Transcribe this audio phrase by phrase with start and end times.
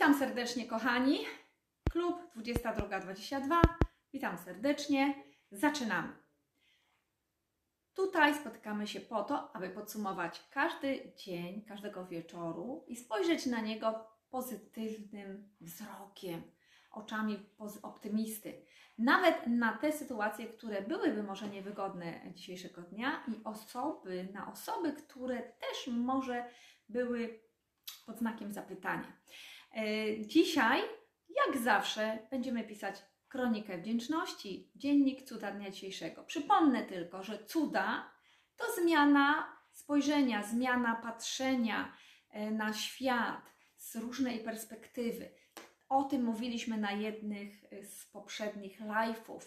[0.00, 1.18] Witam serdecznie, kochani.
[1.90, 3.60] Klub 22.22.
[4.12, 5.14] Witam serdecznie.
[5.50, 6.12] Zaczynamy.
[7.94, 14.06] Tutaj spotykamy się po to, aby podsumować każdy dzień, każdego wieczoru i spojrzeć na niego
[14.30, 16.42] pozytywnym wzrokiem,
[16.90, 17.46] oczami
[17.82, 18.66] optymisty.
[18.98, 25.42] Nawet na te sytuacje, które byłyby może niewygodne dzisiejszego dnia i osoby, na osoby, które
[25.42, 26.44] też może
[26.88, 27.40] były
[28.06, 29.12] pod znakiem zapytania.
[29.76, 30.82] E, dzisiaj,
[31.28, 32.96] jak zawsze, będziemy pisać
[33.28, 36.24] kronikę wdzięczności, dziennik cuda dnia dzisiejszego.
[36.24, 38.10] Przypomnę tylko, że cuda
[38.56, 41.92] to zmiana spojrzenia, zmiana patrzenia
[42.30, 45.30] e, na świat z różnej perspektywy.
[45.88, 49.40] O tym mówiliśmy na jednych e, z poprzednich live'ów.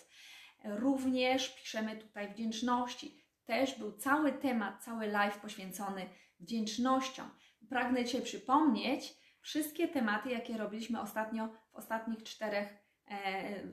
[0.64, 3.24] Również piszemy tutaj wdzięczności.
[3.46, 6.10] Też był cały temat, cały live poświęcony
[6.40, 7.30] wdzięcznościom.
[7.70, 12.70] Pragnę Cię przypomnieć wszystkie tematy, jakie robiliśmy ostatnio w ostatnich czterech,
[13.08, 13.68] e,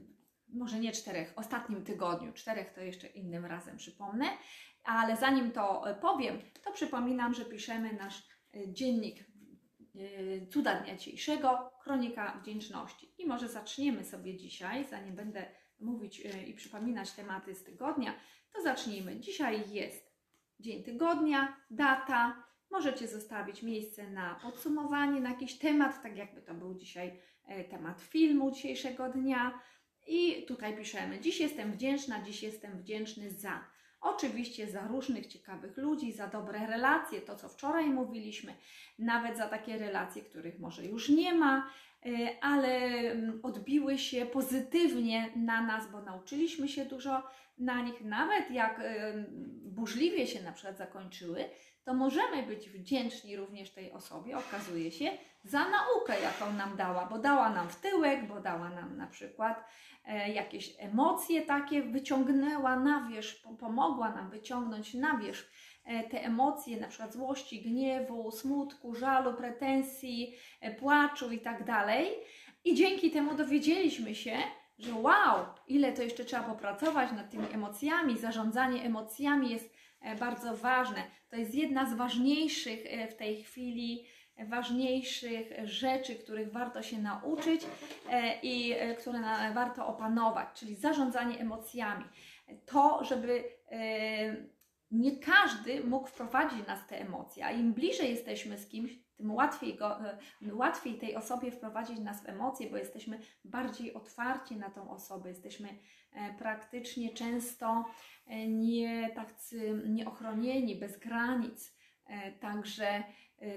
[0.49, 2.33] może nie czterech, ostatnim tygodniu.
[2.33, 4.27] Czterech to jeszcze innym razem przypomnę,
[4.85, 8.23] ale zanim to powiem, to przypominam, że piszemy nasz
[8.55, 13.15] e, dziennik e, cuda dnia dzisiejszego, kronika wdzięczności.
[13.19, 15.47] I może zaczniemy sobie dzisiaj, zanim będę
[15.81, 18.15] mówić e, i przypominać tematy z tygodnia,
[18.53, 19.21] to zacznijmy.
[19.21, 20.11] Dzisiaj jest
[20.61, 26.75] dzień tygodnia, data, Możecie zostawić miejsce na podsumowanie, na jakiś temat, tak jakby to był
[26.75, 29.61] dzisiaj e, temat filmu dzisiejszego dnia.
[30.07, 33.65] I tutaj piszemy: Dziś jestem wdzięczna, dziś jestem wdzięczny za.
[34.01, 38.55] Oczywiście za różnych ciekawych ludzi, za dobre relacje, to co wczoraj mówiliśmy,
[38.99, 41.71] nawet za takie relacje, których może już nie ma,
[42.07, 47.23] e, ale mm, odbiły się pozytywnie na nas, bo nauczyliśmy się dużo
[47.59, 48.81] na nich, nawet jak
[49.63, 51.45] burzliwie się na przykład zakończyły,
[51.85, 55.11] to możemy być wdzięczni również tej osobie, okazuje się,
[55.45, 59.65] za naukę, jaką nam dała, bo dała nam w tyłek, bo dała nam na przykład
[60.17, 65.51] jakieś emocje takie, wyciągnęła na wierzch, pomogła nam wyciągnąć na wierzch
[65.85, 72.09] e, te emocje, na przykład złości, gniewu, smutku, żalu, pretensji, e, płaczu i tak dalej.
[72.65, 74.37] I dzięki temu dowiedzieliśmy się,
[74.79, 80.57] że wow, ile to jeszcze trzeba popracować nad tymi emocjami, zarządzanie emocjami jest E, bardzo
[80.57, 81.03] ważne.
[81.29, 84.07] To jest jedna z ważniejszych e, w tej chwili, e,
[84.49, 87.67] ważniejszych rzeczy, których warto się nauczyć
[88.43, 89.21] i które
[89.55, 92.05] warto opanować, czyli zarządzanie emocjami.
[92.67, 93.45] To, żeby
[94.91, 99.77] nie każdy mógł wprowadzić nas te emocje, a im bliżej jesteśmy z kimś, tym łatwiej,
[99.77, 99.99] go,
[100.53, 105.69] łatwiej tej osobie wprowadzić nas w emocje, bo jesteśmy bardziej otwarci na tą osobę, jesteśmy
[106.39, 107.85] praktycznie często
[108.49, 111.81] nie tacy nieochronieni, bez granic.
[112.11, 113.05] E, także e,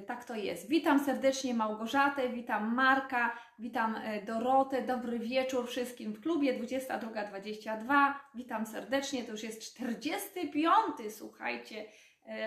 [0.08, 0.70] tak to jest.
[0.70, 4.82] Witam serdecznie Małgorzatę, witam Marka, witam e, Dorotę.
[4.82, 8.14] Dobry wieczór wszystkim w klubie 22.22.
[8.36, 9.24] Witam serdecznie.
[9.24, 11.14] To już jest 45.
[11.18, 11.86] Słuchajcie,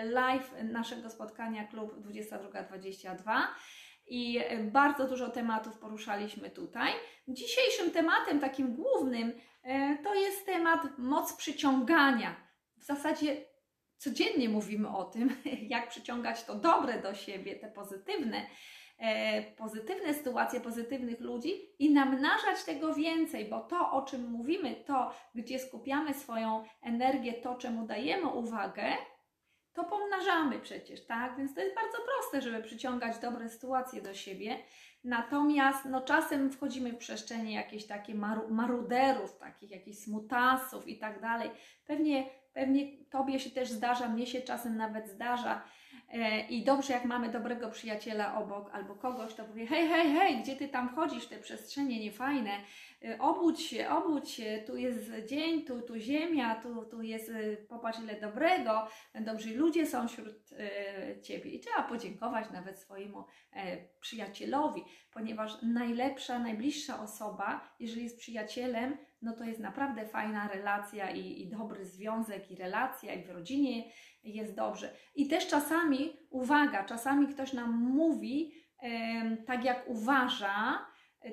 [0.03, 3.41] live naszego spotkania klub 22.22
[4.07, 4.39] i
[4.71, 6.91] bardzo dużo tematów poruszaliśmy tutaj.
[7.27, 9.33] Dzisiejszym tematem, takim głównym,
[9.67, 12.35] E, to jest temat moc przyciągania.
[12.77, 13.45] W zasadzie
[13.97, 15.29] codziennie mówimy o tym,
[15.73, 18.41] jak przyciągać to dobre do siebie, te pozytywne,
[18.97, 25.13] e, pozytywne sytuacje, pozytywnych ludzi i namnażać tego więcej, bo to, o czym mówimy, to,
[25.35, 28.83] gdzie skupiamy swoją energię, to, czemu dajemy uwagę,
[29.77, 31.37] to pomnażamy przecież, tak?
[31.37, 34.57] Więc to jest bardzo proste, żeby przyciągać dobre sytuacje do siebie.
[35.03, 41.21] Natomiast no, czasem wchodzimy w przestrzenie jakieś takie maru, maruderów, takich jakichś smutasów i tak
[41.21, 41.49] dalej.
[41.85, 45.61] Pewnie, pewnie Tobie się też zdarza, mnie się czasem nawet zdarza,
[46.09, 50.41] E, I dobrze, jak mamy dobrego przyjaciela obok albo kogoś, to powie: hej, hej, hej,
[50.41, 52.51] gdzie ty tam chodzisz w te przestrzenie niefajne?
[53.05, 57.57] E, obudź się, obudź się, tu jest dzień, tu, tu ziemia, tu, tu jest, e,
[57.57, 60.49] popatrz ile dobrego, dobrzy ludzie są wśród
[61.23, 61.51] ciebie.
[61.51, 63.25] I trzeba podziękować nawet swojemu
[63.99, 71.41] przyjacielowi, ponieważ najlepsza, najbliższa osoba, jeżeli jest przyjacielem, no to jest naprawdę fajna relacja i,
[71.41, 73.91] i dobry związek, i relacja, i w rodzinie
[74.23, 74.93] jest dobrze.
[75.15, 78.53] I też czasami, uwaga, czasami ktoś nam mówi
[79.47, 80.85] tak, jak uważa,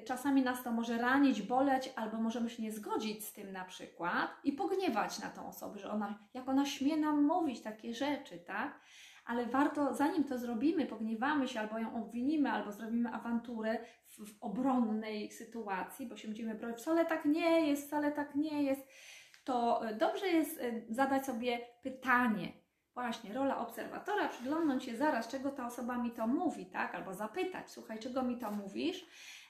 [0.05, 4.31] czasami nas to może ranić, boleć, albo możemy się nie zgodzić z tym na przykład
[4.45, 8.81] i pogniewać na tą osobę, że ona, jak ona śmie nam mówić takie rzeczy, tak?
[9.25, 14.43] Ale warto, zanim to zrobimy, pogniewamy się, albo ją obwinimy, albo zrobimy awanturę w, w
[14.43, 18.89] obronnej sytuacji, bo się będziemy bronić, wcale tak nie jest, wcale tak nie jest,
[19.45, 25.67] to dobrze jest e, zadać sobie pytanie, Właśnie, rola obserwatora, przyglądnąć się zaraz, czego ta
[25.67, 26.95] osoba mi to mówi, tak?
[26.95, 29.07] Albo zapytać, słuchaj, czego mi to mówisz,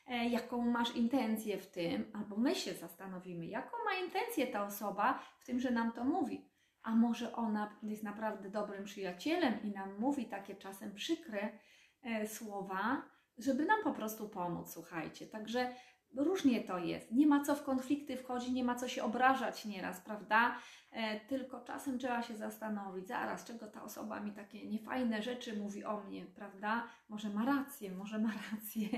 [0.06, 5.18] e, jaką masz intencję w tym, albo my się zastanowimy, jaką ma intencję ta osoba
[5.40, 6.53] w tym, że nam to mówi.
[6.84, 11.58] A może ona jest naprawdę dobrym przyjacielem i nam mówi takie czasem przykre
[12.02, 13.02] e, słowa,
[13.38, 15.26] żeby nam po prostu pomóc, słuchajcie.
[15.26, 15.74] Także
[16.16, 17.12] różnie to jest.
[17.12, 20.58] Nie ma co w konflikty wchodzić, nie ma co się obrażać nieraz, prawda?
[20.92, 25.84] E, tylko czasem trzeba się zastanowić, zaraz, czego ta osoba mi takie niefajne rzeczy mówi
[25.84, 26.88] o mnie, prawda?
[27.08, 28.88] Może ma rację, może ma rację.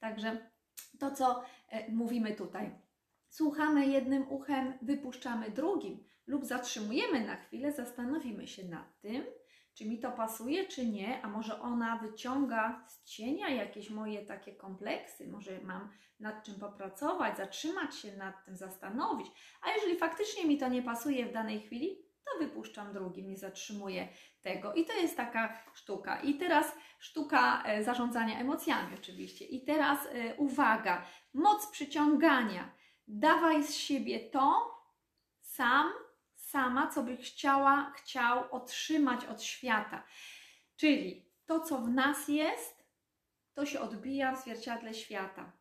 [0.00, 0.50] Także
[0.98, 2.70] to, co e, mówimy tutaj.
[3.28, 9.24] Słuchamy jednym uchem, wypuszczamy drugim lub zatrzymujemy na chwilę, zastanowimy się nad tym,
[9.74, 14.52] czy mi to pasuje, czy nie, a może ona wyciąga z cienia jakieś moje takie
[14.52, 15.90] kompleksy, może mam
[16.20, 19.26] nad czym popracować, zatrzymać się nad tym, zastanowić.
[19.62, 24.08] A jeżeli faktycznie mi to nie pasuje w danej chwili, to wypuszczam drugim, nie zatrzymuję
[24.42, 24.74] tego.
[24.74, 26.20] I to jest taka sztuka.
[26.20, 29.44] I teraz sztuka e, zarządzania emocjami, oczywiście.
[29.44, 32.74] I teraz e, uwaga, moc przyciągania.
[33.08, 34.74] Dawaj z siebie to
[35.40, 35.92] sam
[36.50, 40.04] sama, co by chciała, chciał otrzymać od świata.
[40.76, 42.84] Czyli to, co w nas jest,
[43.54, 45.52] to się odbija w zwierciadle świata.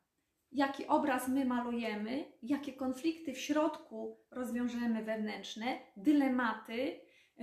[0.51, 6.99] Jaki obraz my malujemy, jakie konflikty w środku rozwiążemy wewnętrzne, dylematy,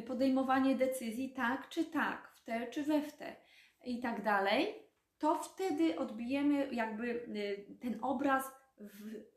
[0.07, 3.37] podejmowanie decyzji tak czy tak, w te czy we w te
[3.85, 4.75] i tak dalej,
[5.19, 8.53] to wtedy odbijemy jakby y, ten obraz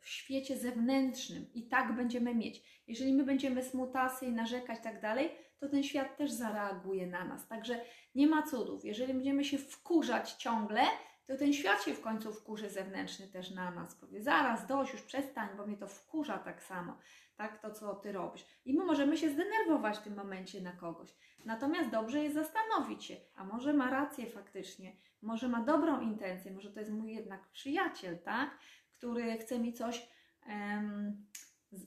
[0.01, 2.83] w, świecie zewnętrznym i tak będziemy mieć.
[2.87, 5.29] Jeżeli my będziemy smutasy i narzekać tak dalej,
[5.59, 7.47] to ten świat też zareaguje na nas.
[7.47, 7.81] Także
[8.15, 8.85] nie ma cudów.
[8.85, 10.81] Jeżeli będziemy się wkurzać ciągle,
[11.27, 13.95] to ten świat się w końcu wkurzy zewnętrzny też na nas.
[13.95, 16.97] Powie, zaraz, dość, już przestań, bo mnie to wkurza tak samo,
[17.35, 18.45] tak, to co ty robisz.
[18.65, 21.15] I my możemy się zdenerwować w tym momencie na kogoś.
[21.45, 26.71] Natomiast dobrze jest zastanowić się, a może ma rację faktycznie, może ma dobrą intencję, może
[26.71, 28.57] to jest mój jednak przyjaciel, tak?
[28.97, 30.09] Który chce mi coś
[30.47, 31.27] um,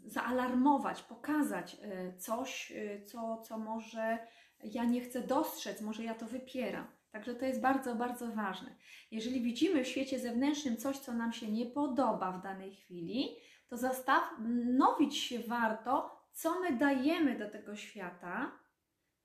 [0.05, 4.19] zaalarmować, pokazać e, coś, e, co, co może
[4.65, 6.87] ja nie chcę dostrzec, może ja to wypieram.
[7.11, 8.77] Także to jest bardzo, bardzo ważne.
[9.11, 13.37] Jeżeli widzimy w świecie zewnętrznym coś, co nam się nie podoba w danej chwili,
[13.69, 18.53] to zastanowić się warto, co my dajemy do tego świata,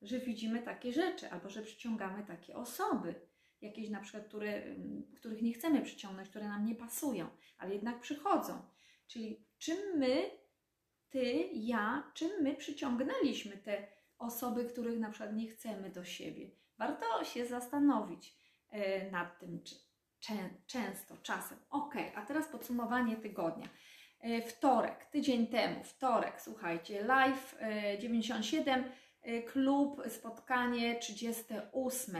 [0.01, 3.15] że widzimy takie rzeczy, albo że przyciągamy takie osoby
[3.61, 7.99] jakieś na przykład, które, mm, których nie chcemy przyciągnąć, które nam nie pasują, ale jednak
[7.99, 8.61] przychodzą.
[9.07, 10.31] Czyli czym my,
[11.09, 13.87] ty, ja, czym my przyciągnęliśmy te
[14.17, 16.49] osoby, których na przykład nie chcemy do siebie.
[16.77, 18.35] Warto się zastanowić
[18.69, 19.75] e, nad tym, czy
[20.19, 20.33] czę,
[20.67, 21.57] często, czasem.
[21.69, 23.69] Ok, a teraz podsumowanie tygodnia.
[24.19, 27.55] E, wtorek, tydzień temu, wtorek, słuchajcie, live
[27.99, 28.83] 97,
[29.21, 32.15] e, klub, spotkanie 38.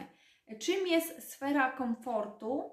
[0.60, 2.72] Czym jest sfera komfortu?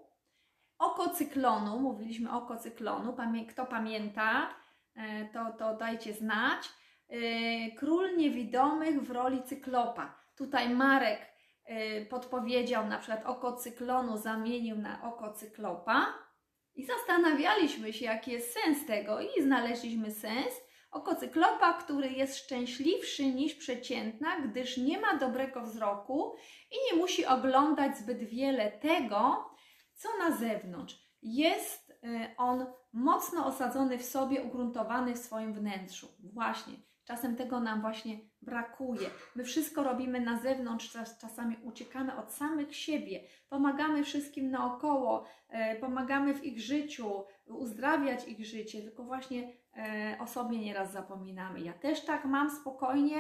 [0.79, 3.17] Oko cyklonu, mówiliśmy oko cyklonu,
[3.49, 4.55] kto pamięta,
[4.97, 6.69] e, to, to dajcie znać.
[7.09, 10.15] E, król niewidomych w roli cyklopa.
[10.37, 11.21] Tutaj Marek
[11.65, 16.07] e, podpowiedział na przykład oko cyklonu zamienił na oko cyklopa
[16.75, 20.62] i zastanawialiśmy się, jaki jest sens tego i znaleźliśmy sens.
[20.93, 26.35] Oko cyklopa, który jest szczęśliwszy niż przeciętna, gdyż nie ma dobrego wzroku
[26.71, 29.51] i nie musi oglądać zbyt wiele tego,
[29.95, 30.95] co na zewnątrz.
[31.23, 36.09] Jest y, on mocno osadzony w sobie, ugruntowany w swoim wnętrzu.
[36.35, 39.11] Właśnie, czasem tego nam właśnie brakuje.
[39.35, 45.25] My wszystko robimy na zewnątrz, czasami uciekamy od samych siebie, pomagamy wszystkim naokoło,
[45.75, 51.61] y, pomagamy w ich życiu, uzdrawiać ich życie, tylko właśnie E, o sobie nieraz zapominamy.
[51.61, 53.19] Ja też tak mam spokojnie.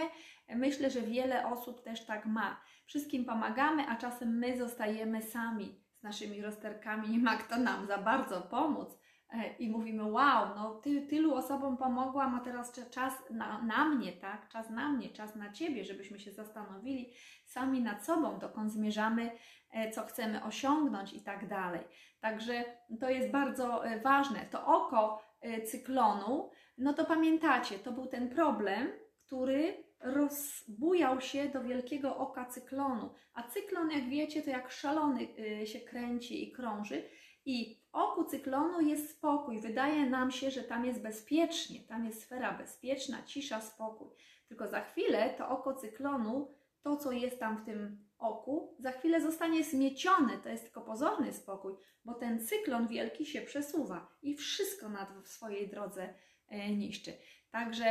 [0.48, 2.60] Myślę, że wiele osób też tak ma.
[2.86, 7.08] Wszystkim pomagamy, a czasem my zostajemy sami z naszymi rozterkami.
[7.08, 8.98] Nie ma kto nam za bardzo pomóc.
[9.32, 14.12] E, I mówimy, wow, no ty, tylu osobom pomogłam, a teraz czas na, na mnie,
[14.12, 14.48] tak?
[14.48, 17.12] Czas na mnie, czas na Ciebie, żebyśmy się zastanowili
[17.46, 19.30] sami nad sobą, dokąd zmierzamy,
[19.72, 21.80] e, co chcemy osiągnąć i tak dalej.
[22.20, 22.64] Także
[23.00, 24.46] to jest bardzo ważne.
[24.50, 28.92] To oko E, cyklonu, no to pamiętacie, to był ten problem,
[29.26, 33.14] który rozbujał się do wielkiego oka cyklonu.
[33.34, 37.02] A cyklon, jak wiecie, to jak szalony e, się kręci i krąży.
[37.44, 39.60] I oku cyklonu jest spokój.
[39.60, 44.08] Wydaje nam się, że tam jest bezpiecznie, tam jest sfera bezpieczna, cisza, spokój.
[44.48, 49.20] Tylko za chwilę to oko cyklonu, to co jest tam w tym oku, za chwilę
[49.20, 50.38] zostanie zmieciony.
[50.42, 55.28] To jest tylko pozorny spokój, bo ten cyklon wielki się przesuwa i wszystko na w
[55.28, 56.14] swojej drodze
[56.48, 57.12] e, niszczy.
[57.50, 57.84] Także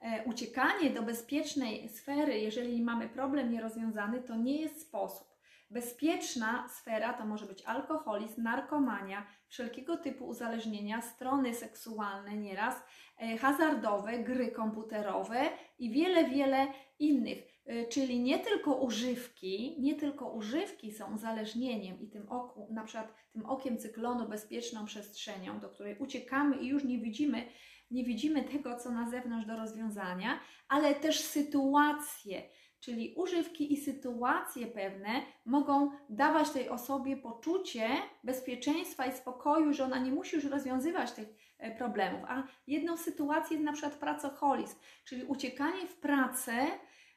[0.00, 5.27] e, uciekanie do bezpiecznej sfery, jeżeli mamy problem nierozwiązany, to nie jest sposób.
[5.70, 12.74] Bezpieczna sfera to może być alkoholizm, narkomania, wszelkiego typu uzależnienia, strony seksualne nieraz,
[13.18, 15.40] e, hazardowe, gry komputerowe
[15.78, 16.66] i wiele, wiele
[16.98, 17.38] innych.
[17.66, 23.14] E, czyli nie tylko używki, nie tylko używki są uzależnieniem i tym oku, na przykład
[23.32, 27.44] tym okiem cyklonu bezpieczną przestrzenią, do której uciekamy i już nie widzimy,
[27.90, 32.42] nie widzimy tego, co na zewnątrz do rozwiązania, ale też sytuacje,
[32.80, 37.88] czyli używki i sytuacje pewne mogą dawać tej osobie poczucie
[38.24, 42.20] bezpieczeństwa i spokoju, że ona nie musi już rozwiązywać tych e, problemów.
[42.28, 46.66] A jedną sytuację jest na przykład pracoholizm, czyli uciekanie w pracę,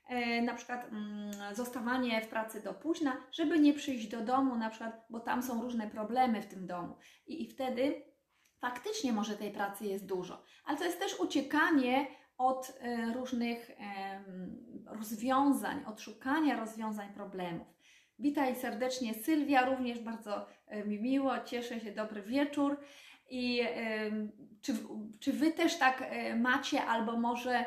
[0.10, 4.70] e, na przykład mm, zostawanie w pracy do późna, żeby nie przyjść do domu, na
[4.70, 6.96] przykład, bo tam są różne problemy w tym domu.
[7.28, 8.02] I, i wtedy
[8.60, 12.08] faktycznie może tej pracy jest dużo, ale to jest też uciekanie
[12.42, 13.72] od e, różnych
[14.86, 17.68] rozwiązań, od szukania rozwiązań problemów.
[18.20, 22.78] Witaj serdecznie Sylwia, również bardzo e, mi miło, cieszę się, dobry wieczór.
[23.32, 23.62] I
[24.62, 24.74] czy,
[25.20, 27.66] czy Wy też tak e, macie, albo może e,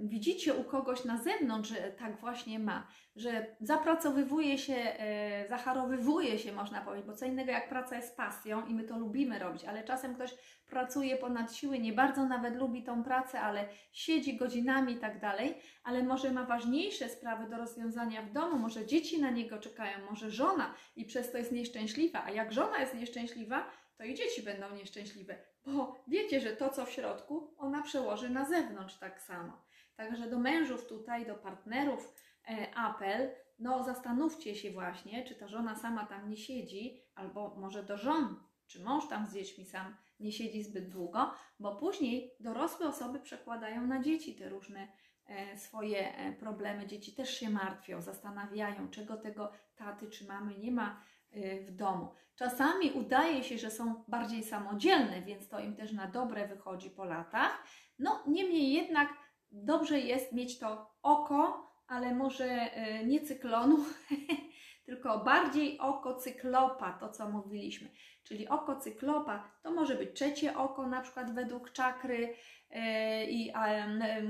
[0.00, 6.52] widzicie u kogoś na zewnątrz, że tak właśnie ma, że zapracowywuje się, e, zacharowywuje się,
[6.52, 9.84] można powiedzieć, bo co innego jak praca jest pasją i my to lubimy robić, ale
[9.84, 10.34] czasem ktoś
[10.70, 15.54] pracuje ponad siły, nie bardzo nawet lubi tą pracę, ale siedzi godzinami i tak dalej,
[15.84, 20.30] ale może ma ważniejsze sprawy do rozwiązania w domu, może dzieci na niego czekają, może
[20.30, 24.74] żona i przez to jest nieszczęśliwa, a jak żona jest nieszczęśliwa, to i dzieci będą
[24.74, 29.62] nieszczęśliwe, bo wiecie, że to, co w środku, ona przełoży na zewnątrz tak samo.
[29.96, 32.14] Także do mężów tutaj, do partnerów
[32.48, 37.82] e, apel, no zastanówcie się właśnie, czy ta żona sama tam nie siedzi, albo może
[37.82, 42.88] do żon, czy mąż tam z dziećmi sam nie siedzi zbyt długo, bo później dorosłe
[42.88, 44.88] osoby przekładają na dzieci te różne
[45.26, 46.86] e, swoje e, problemy.
[46.86, 51.02] Dzieci też się martwią, zastanawiają, czego tego taty czy mamy nie ma
[51.66, 52.08] w domu.
[52.34, 57.04] Czasami udaje się, że są bardziej samodzielne, więc to im też na dobre wychodzi po
[57.04, 57.64] latach.
[57.98, 59.08] No, niemniej jednak
[59.50, 63.78] dobrze jest mieć to oko, ale może y, nie cyklonu,
[64.86, 67.88] tylko bardziej oko cyklopa, to co mówiliśmy.
[68.24, 72.34] Czyli oko cyklopa to może być trzecie oko, na przykład według czakry
[72.70, 73.52] E, i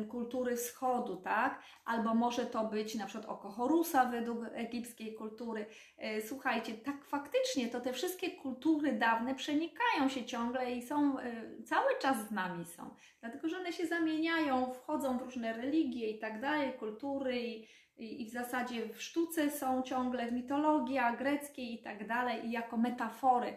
[0.08, 1.62] kultury wschodu, tak?
[1.84, 5.66] Albo może to być na przykład oko Horusa według egipskiej kultury.
[5.98, 11.62] E, słuchajcie, tak faktycznie to te wszystkie kultury dawne przenikają się ciągle i są e,
[11.64, 12.94] cały czas z nami są.
[13.20, 18.26] Dlatego, że one się zamieniają, wchodzą w różne religie i tak dalej, kultury i, i
[18.26, 23.56] w zasadzie w sztuce są ciągle, w mitologia greckiej i tak dalej, i jako metafory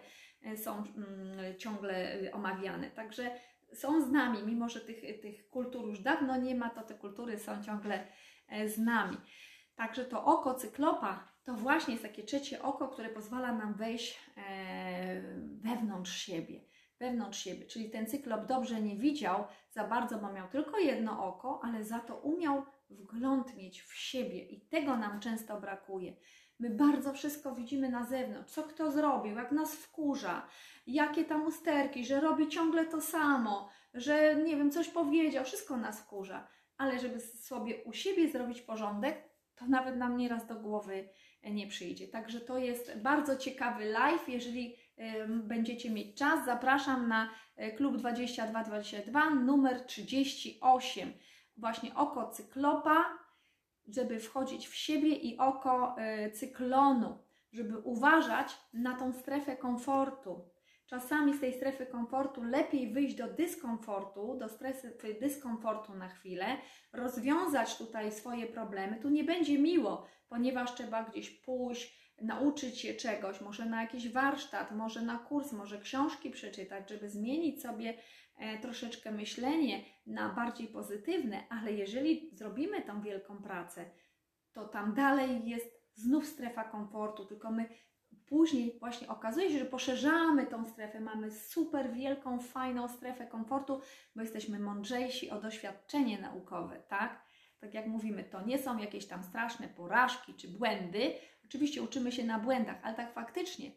[0.55, 2.91] są mm, ciągle omawiane.
[2.91, 3.31] Także
[3.73, 7.39] są z nami, mimo że tych, tych kultur już dawno nie ma, to te kultury
[7.39, 8.07] są ciągle
[8.49, 9.17] e, z nami.
[9.75, 15.21] Także to oko cyklopa to właśnie jest takie trzecie oko, które pozwala nam wejść e,
[15.61, 16.61] wewnątrz siebie.
[16.99, 21.59] Wewnątrz siebie, czyli ten cyklop dobrze nie widział za bardzo, bo miał tylko jedno oko,
[21.63, 26.13] ale za to umiał wgląd mieć w siebie i tego nam często brakuje.
[26.59, 30.47] My bardzo wszystko widzimy na zewnątrz, co kto zrobił, jak nas wkurza,
[30.87, 36.01] jakie tam usterki, że robi ciągle to samo, że nie wiem, coś powiedział, wszystko nas
[36.01, 36.47] wkurza.
[36.77, 41.09] Ale żeby sobie u siebie zrobić porządek, to nawet nam nieraz do głowy
[41.43, 42.07] nie przyjdzie.
[42.07, 44.29] Także to jest bardzo ciekawy live.
[44.29, 51.13] Jeżeli y, będziecie mieć czas, zapraszam na e, klub 2222 numer 38.
[51.59, 53.05] Właśnie oko cyklopa,
[53.87, 55.95] żeby wchodzić w siebie i oko
[56.27, 57.17] y, cyklonu,
[57.51, 60.49] żeby uważać na tą strefę komfortu
[60.89, 66.45] czasami z tej strefy komfortu lepiej wyjść do dyskomfortu, do strefy dyskomfortu na chwilę,
[66.93, 68.99] rozwiązać tutaj swoje problemy.
[69.01, 74.71] Tu nie będzie miło, ponieważ trzeba gdzieś pójść, nauczyć się czegoś, może na jakiś warsztat,
[74.71, 77.93] może na kurs, może książki przeczytać, żeby zmienić sobie
[78.37, 83.85] e, troszeczkę myślenie na bardziej pozytywne, ale jeżeli zrobimy tą wielką pracę,
[84.53, 87.69] to tam dalej jest znów strefa komfortu, tylko my
[88.29, 93.81] Później właśnie okazuje się, że poszerzamy tą strefę, mamy super wielką, fajną strefę komfortu,
[94.15, 97.21] bo jesteśmy mądrzejsi o doświadczenie naukowe, tak?
[97.59, 101.13] Tak jak mówimy, to nie są jakieś tam straszne porażki czy błędy.
[101.49, 103.71] Oczywiście uczymy się na błędach, ale tak faktycznie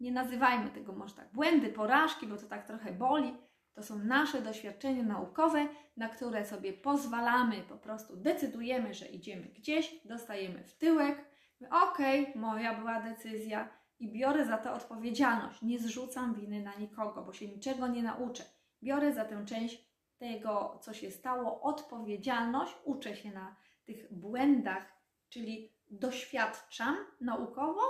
[0.00, 3.36] nie nazywajmy tego może tak błędy, porażki, bo to tak trochę boli.
[3.74, 10.00] To są nasze doświadczenia naukowe, na które sobie pozwalamy, po prostu decydujemy, że idziemy gdzieś,
[10.04, 11.24] dostajemy w tyłek,
[11.70, 13.68] okej, okay, moja była decyzja
[13.98, 15.62] i biorę za to odpowiedzialność.
[15.62, 18.44] Nie zrzucam winy na nikogo, bo się niczego nie nauczę.
[18.82, 24.92] Biorę za tę część tego, co się stało, odpowiedzialność, uczę się na tych błędach,
[25.28, 27.80] czyli doświadczam naukowo,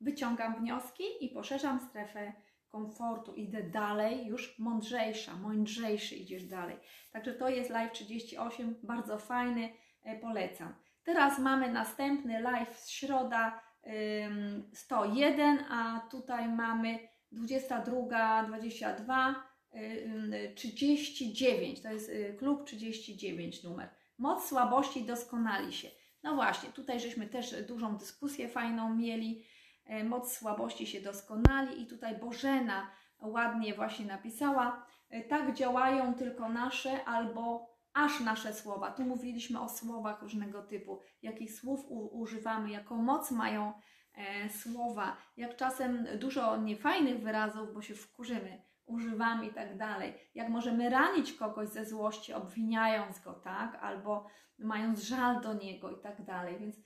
[0.00, 2.32] wyciągam wnioski i poszerzam strefę
[2.68, 3.34] komfortu.
[3.34, 6.76] Idę dalej, już mądrzejsza, mądrzejszy idziesz dalej.
[7.12, 9.72] Także to jest live 38, bardzo fajny,
[10.02, 10.74] e, polecam.
[11.04, 16.98] Teraz mamy następny live z środa ym, 101, a tutaj mamy
[17.32, 19.34] 22, 22,
[19.74, 21.82] y, 39.
[21.82, 23.88] To jest y, klub 39 numer.
[24.18, 25.88] Moc słabości doskonali się.
[26.26, 29.44] No właśnie, tutaj żeśmy też dużą dyskusję fajną mieli.
[29.84, 32.90] E, moc słabości się doskonali i tutaj Bożena
[33.20, 38.90] ładnie właśnie napisała, e, tak działają tylko nasze albo aż nasze słowa.
[38.90, 43.72] Tu mówiliśmy o słowach różnego typu, jakich słów używamy, jaką moc mają
[44.14, 50.14] e, słowa, jak czasem dużo niefajnych wyrazów, bo się wkurzymy, używamy i tak dalej.
[50.34, 53.78] Jak możemy ranić kogoś ze złości, obwiniając go, tak?
[53.82, 54.26] Albo
[54.58, 56.58] mając żal do niego i tak dalej.
[56.58, 56.76] Więc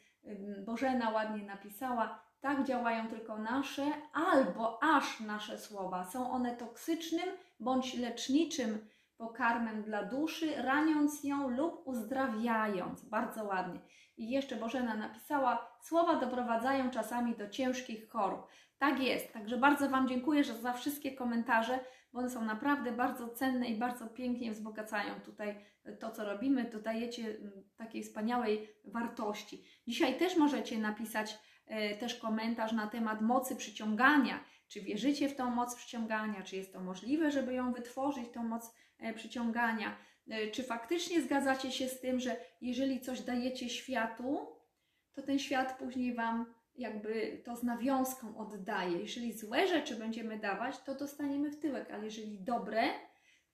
[0.65, 6.05] Bożena ładnie napisała, tak działają tylko nasze albo aż nasze słowa.
[6.05, 7.29] Są one toksycznym
[7.61, 13.05] bądź leczniczym pokarmem dla duszy, raniąc ją lub uzdrawiając.
[13.05, 13.81] Bardzo ładnie.
[14.17, 18.47] I jeszcze Bożena napisała: Słowa doprowadzają czasami do ciężkich chorób.
[18.81, 19.33] Tak jest.
[19.33, 21.79] Także bardzo Wam dziękuję że za wszystkie komentarze,
[22.13, 25.65] bo one są naprawdę bardzo cenne i bardzo pięknie wzbogacają tutaj
[26.01, 26.65] to, co robimy.
[26.65, 29.65] Dodajecie mm, takiej wspaniałej wartości.
[29.87, 31.39] Dzisiaj też możecie napisać
[31.71, 34.45] E, też komentarz na temat mocy przyciągania.
[34.69, 36.43] Czy wierzycie w tą moc przyciągania?
[36.43, 39.97] Czy jest to możliwe, żeby ją wytworzyć, tą moc e, przyciągania?
[40.29, 44.47] E, czy faktycznie zgadzacie się z tym, że jeżeli coś dajecie światu,
[45.13, 48.99] to ten świat później Wam jakby to z nawiązką oddaje.
[48.99, 52.83] Jeżeli złe rzeczy będziemy dawać, to dostaniemy w tyłek, ale jeżeli dobre,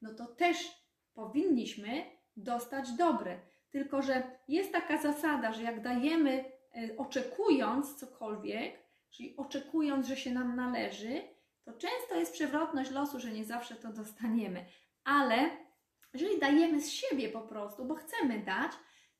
[0.03, 2.05] no to też powinniśmy
[2.37, 3.39] dostać dobre.
[3.71, 8.79] Tylko, że jest taka zasada, że jak dajemy E, oczekując cokolwiek,
[9.11, 11.23] czyli oczekując, że się nam należy,
[11.65, 14.65] to często jest przewrotność losu, że nie zawsze to dostaniemy.
[15.05, 15.51] Ale
[16.13, 18.73] jeżeli dajemy z siebie po prostu, bo chcemy dać,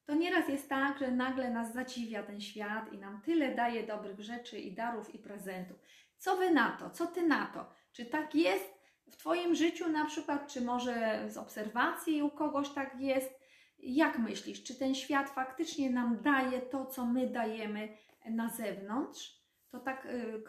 [0.07, 4.21] to nieraz jest tak, że nagle nas zadziwia ten świat i nam tyle daje dobrych
[4.21, 5.77] rzeczy i darów i prezentów.
[6.17, 6.91] Co wy na to?
[6.91, 7.71] Co ty na to?
[7.93, 8.75] Czy tak jest
[9.11, 13.41] w Twoim życiu na przykład, czy może z obserwacji u kogoś tak jest?
[13.79, 17.89] Jak myślisz, czy ten świat faktycznie nam daje to, co my dajemy
[18.31, 19.37] na zewnątrz?
[19.71, 20.43] To tak y, y,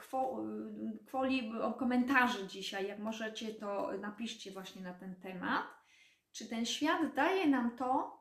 [1.06, 5.64] kwoli komentarzy dzisiaj, jak możecie, to napiszcie właśnie na ten temat.
[6.32, 8.17] Czy ten świat daje nam to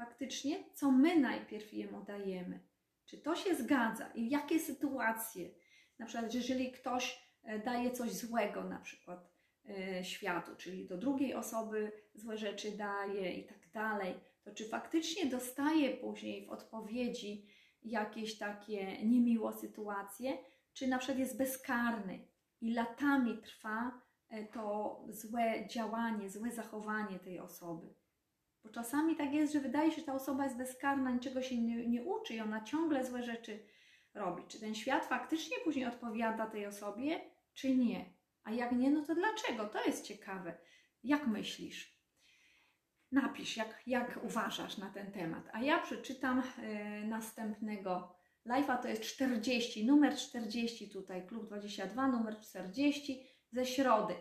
[0.00, 2.60] faktycznie, co my najpierw jemu dajemy?
[3.06, 4.10] Czy to się zgadza?
[4.14, 5.50] I jakie sytuacje?
[5.98, 9.30] Na przykład, jeżeli ktoś e, daje coś złego, na przykład
[9.68, 15.26] e, światu, czyli do drugiej osoby złe rzeczy daje i tak dalej to czy faktycznie
[15.26, 17.46] dostaje później w odpowiedzi
[17.82, 20.38] jakieś takie niemiłe sytuacje,
[20.72, 22.28] czy na przykład jest bezkarny
[22.60, 27.94] i latami trwa e, to złe działanie, złe zachowanie tej osoby.
[28.64, 31.86] Bo czasami tak jest, że wydaje się, że ta osoba jest bezkarna, niczego się nie,
[31.88, 33.66] nie uczy i ona ciągle złe rzeczy
[34.14, 34.42] robi.
[34.48, 37.20] Czy ten świat faktycznie później odpowiada tej osobie,
[37.54, 38.14] czy nie?
[38.44, 39.68] A jak nie, no to dlaczego?
[39.68, 40.58] To jest ciekawe.
[41.04, 42.00] Jak myślisz?
[43.12, 45.48] Napisz, jak, jak uważasz na ten temat.
[45.52, 52.40] A ja przeczytam y, następnego live'a, to jest 40, numer 40 tutaj, klub 22, numer
[52.40, 54.14] 40 ze środy.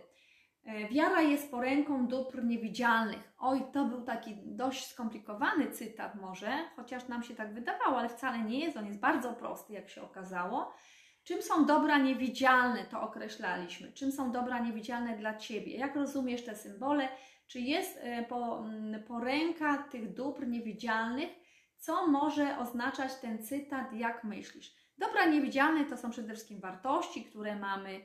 [0.69, 3.34] E, wiara jest poręką dóbr niewidzialnych.
[3.39, 8.39] Oj, to był taki dość skomplikowany cytat może, chociaż nam się tak wydawało, ale wcale
[8.39, 8.77] nie jest.
[8.77, 10.73] On jest bardzo prosty, jak się okazało.
[11.23, 13.93] Czym są dobra niewidzialne, to określaliśmy.
[13.93, 15.77] Czym są dobra niewidzialne dla Ciebie?
[15.77, 17.10] Jak rozumiesz te symbole?
[17.47, 21.29] Czy jest e, po, mm, poręka tych dóbr niewidzialnych?
[21.77, 24.73] Co może oznaczać ten cytat, jak myślisz?
[24.97, 28.01] Dobra niewidzialne to są przede wszystkim wartości, które mamy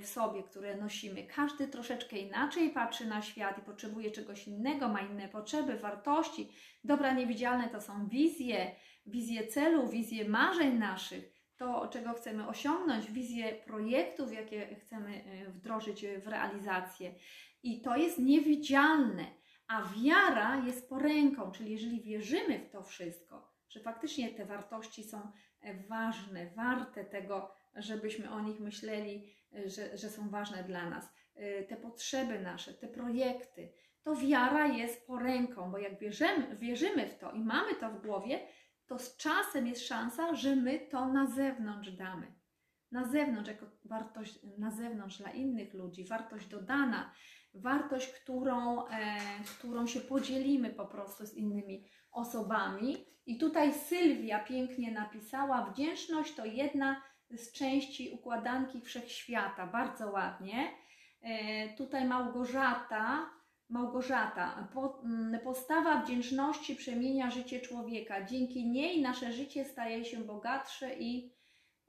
[0.00, 1.22] w sobie, które nosimy.
[1.22, 6.48] Każdy troszeczkę inaczej patrzy na świat i potrzebuje czegoś innego, ma inne potrzeby, wartości.
[6.84, 8.70] Dobra niewidzialne to są wizje,
[9.06, 16.06] wizje celu, wizje marzeń naszych, to czego chcemy osiągnąć, wizje projektów, jakie chcemy e, wdrożyć
[16.06, 17.14] w realizację.
[17.62, 19.24] I to jest niewidzialne,
[19.68, 25.32] a wiara jest poręką, czyli jeżeli wierzymy w to wszystko, że faktycznie te wartości są
[25.60, 31.12] e, ważne, warte tego, żebyśmy o nich myśleli, e, że, że są ważne dla nas,
[31.34, 37.18] e, te potrzeby nasze, te projekty, to wiara jest poręką, bo jak wierzymy, wierzymy w
[37.18, 38.40] to i mamy to w głowie,
[38.86, 42.32] to z czasem jest szansa, że my to na zewnątrz damy.
[42.92, 47.12] Na zewnątrz, jako wartość na zewnątrz dla innych ludzi, wartość dodana,
[47.54, 49.18] wartość, którą, e,
[49.58, 52.96] którą się podzielimy po prostu z innymi osobami.
[53.26, 59.66] I tutaj Sylwia pięknie napisała: Wdzięczność to jedna z części układanki wszechświata.
[59.66, 60.70] Bardzo ładnie.
[61.22, 63.30] E, tutaj Małgorzata.
[63.68, 64.68] Małgorzata,
[65.04, 68.24] mm, postawa wdzięczności przemienia życie człowieka.
[68.24, 71.32] Dzięki niej nasze życie staje się bogatsze i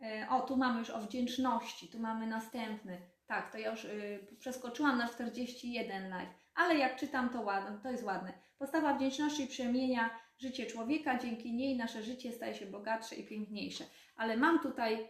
[0.02, 3.02] e, o, tu mamy już o wdzięczności, tu mamy następny.
[3.28, 7.91] Tak, to ja już y, przeskoczyłam na 41 live, ale jak czytam, to ładne, to
[7.91, 8.34] jest ładne.
[8.58, 13.84] Postawa wdzięczności przemienia życie człowieka, dzięki niej nasze życie staje się bogatsze i piękniejsze.
[14.15, 15.10] Ale mam tutaj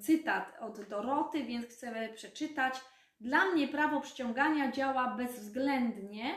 [0.00, 2.80] cytat od Doroty, więc chcę przeczytać.
[3.20, 6.34] Dla mnie prawo przyciągania działa bezwzględnie,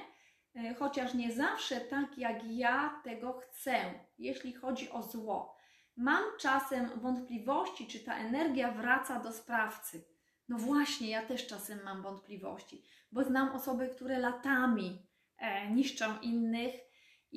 [0.55, 3.75] y, chociaż nie zawsze tak, jak ja tego chcę,
[4.17, 5.57] jeśli chodzi o zło.
[5.97, 10.05] Mam czasem wątpliwości, czy ta energia wraca do sprawcy.
[10.49, 16.84] No właśnie, ja też czasem mam wątpliwości, bo znam osoby, które latami e, niszczą innych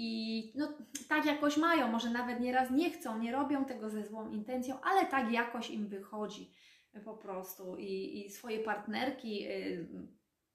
[0.01, 0.69] i no,
[1.09, 5.07] tak jakoś mają, może nawet nieraz nie chcą, nie robią tego ze złą intencją, ale
[5.07, 6.53] tak jakoś im wychodzi
[7.05, 9.89] po prostu i, i swoje partnerki y,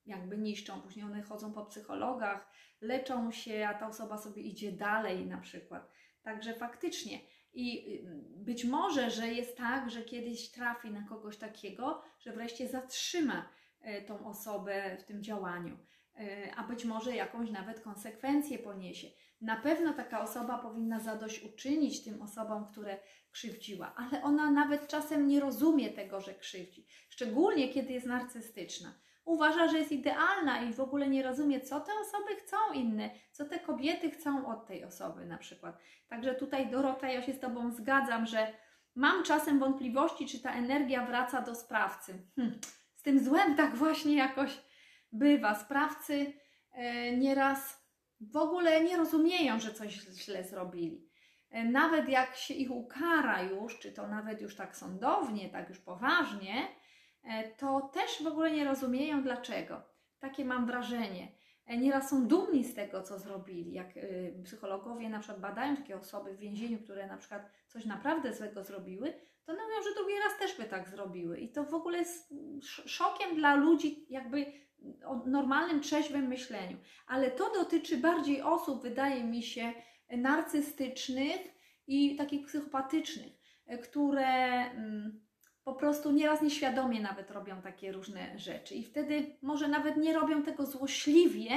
[0.05, 0.81] jakby niszczą.
[0.81, 2.51] Później one chodzą po psychologach,
[2.81, 5.91] leczą się, a ta osoba sobie idzie dalej na przykład.
[6.21, 7.19] Także faktycznie
[7.53, 12.67] i y, być może, że jest tak, że kiedyś trafi na kogoś takiego, że wreszcie
[12.67, 13.49] zatrzyma
[13.81, 15.77] e, tą osobę w tym działaniu,
[16.55, 19.07] a być może jakąś nawet konsekwencję poniesie.
[19.41, 22.97] Na pewno taka osoba powinna zadośćuczynić tym osobom, które
[23.31, 28.93] krzywdziła, ale ona nawet czasem nie rozumie tego, że krzywdzi, szczególnie kiedy jest narcystyczna
[29.25, 33.45] uważa, że jest idealna i w ogóle nie rozumie, co te osoby chcą inne, co
[33.45, 35.77] te kobiety chcą od tej osoby na przykład.
[36.07, 38.53] Także tutaj Dorota, ja się z Tobą zgadzam, że
[38.95, 42.13] mam czasem wątpliwości, czy ta energia wraca do sprawcy.
[42.35, 42.59] Hm.
[42.95, 44.61] Z tym złem tak właśnie jakoś
[45.13, 45.55] bywa.
[45.55, 46.33] Sprawcy
[46.71, 47.83] e, nieraz
[48.21, 51.09] w ogóle nie rozumieją, że coś źle zrobili.
[51.49, 55.79] E, nawet jak się ich ukara już, czy to nawet już tak sądownie, tak już
[55.79, 56.67] poważnie,
[57.23, 59.81] E, to też w ogóle nie rozumieją dlaczego.
[60.19, 61.31] Takie mam wrażenie.
[61.67, 63.73] Nieraz są dumni z tego, co zrobili.
[63.73, 63.87] Jak
[64.43, 69.13] psychologowie na przykład badają takie osoby w więzieniu, które na przykład coś naprawdę złego zrobiły,
[69.45, 71.39] to mówią, że drugi raz też by tak zrobiły.
[71.39, 72.33] I to w ogóle jest
[72.85, 74.45] szokiem dla ludzi, jakby
[75.05, 76.77] o normalnym, trzeźwym myśleniu.
[77.07, 79.73] Ale to dotyczy bardziej osób, wydaje mi się,
[80.09, 81.39] narcystycznych
[81.87, 83.33] i takich psychopatycznych,
[83.83, 84.25] które.
[84.71, 85.23] Mm,
[85.63, 90.43] po prostu nieraz nieświadomie nawet robią takie różne rzeczy i wtedy może nawet nie robią
[90.43, 91.49] tego złośliwie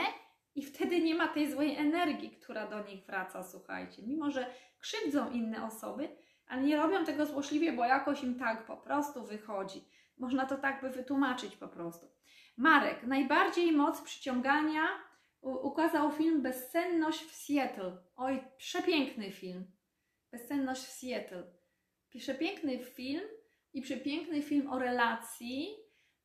[0.54, 4.02] i wtedy nie ma tej złej energii, która do nich wraca, słuchajcie.
[4.02, 4.46] Mimo, że
[4.78, 6.08] krzywdzą inne osoby,
[6.46, 9.84] ale nie robią tego złośliwie, bo jakoś im tak po prostu wychodzi.
[10.18, 12.06] Można to tak by wytłumaczyć po prostu.
[12.56, 14.86] Marek, najbardziej moc przyciągania
[15.42, 17.96] ukazał film Bezsenność w Seattle.
[18.16, 19.64] Oj, przepiękny film.
[20.32, 21.44] Bezsenność w Seattle.
[22.18, 23.22] Przepiękny film,
[23.76, 25.76] i przepiękny film o relacji,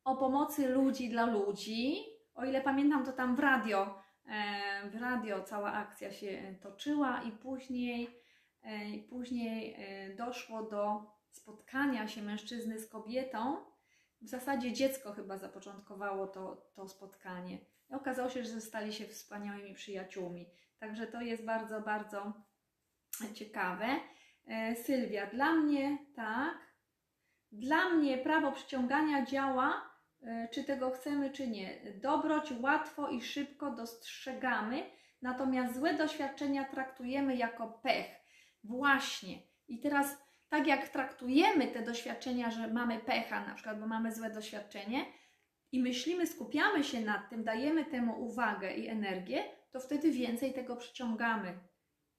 [0.04, 1.96] o pomocy ludzi dla ludzi.
[2.34, 7.32] O ile pamiętam, to tam w radio, e, w radio cała akcja się toczyła i
[7.32, 8.08] później,
[8.62, 13.56] e, później e, doszło do spotkania się mężczyzny z kobietą.
[14.22, 17.58] W zasadzie dziecko chyba zapoczątkowało to, to spotkanie.
[17.90, 20.50] I okazało się, że stali się wspaniałymi przyjaciółmi.
[20.78, 22.32] Także to jest bardzo, bardzo
[23.34, 23.86] ciekawe.
[24.84, 26.72] Sylwia, dla mnie tak,
[27.52, 29.90] dla mnie prawo przyciągania działa,
[30.22, 31.92] e, czy tego chcemy, czy nie.
[32.02, 34.90] Dobroć łatwo i szybko dostrzegamy,
[35.22, 38.06] natomiast złe doświadczenia traktujemy jako pech.
[38.64, 39.42] Właśnie.
[39.68, 44.30] I teraz, tak jak traktujemy te doświadczenia, że mamy pecha, na przykład, bo mamy złe
[44.30, 45.04] doświadczenie,
[45.72, 50.76] i myślimy, skupiamy się nad tym, dajemy temu uwagę i energię, to wtedy więcej tego
[50.76, 51.58] przyciągamy.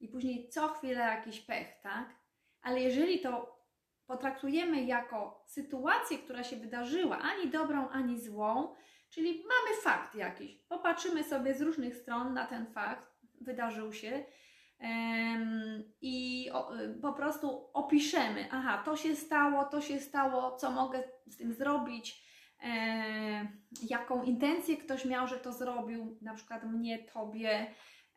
[0.00, 2.14] I później co chwilę jakiś pech, tak?
[2.62, 3.60] Ale jeżeli to
[4.06, 8.74] potraktujemy jako sytuację, która się wydarzyła, ani dobrą, ani złą,
[9.10, 10.56] czyli mamy fakt jakiś.
[10.68, 13.08] Popatrzymy sobie z różnych stron na ten fakt,
[13.40, 14.24] wydarzył się
[16.00, 16.50] i
[17.02, 22.24] po prostu opiszemy, aha, to się stało, to się stało, co mogę z tym zrobić,
[23.82, 27.66] jaką intencję ktoś miał, że to zrobił, na przykład mnie, tobie,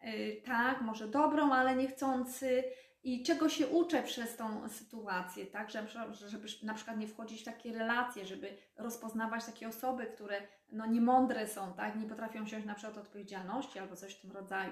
[0.01, 2.63] e, tak, może dobrą, ale niechcący,
[3.03, 5.87] i czego się uczę przez tą sytuację, tak, żeby,
[6.27, 11.47] żeby na przykład nie wchodzić w takie relacje, żeby rozpoznawać takie osoby, które no niemądre
[11.47, 14.71] są, tak, nie potrafią wziąć na przykład odpowiedzialności albo coś w tym rodzaju.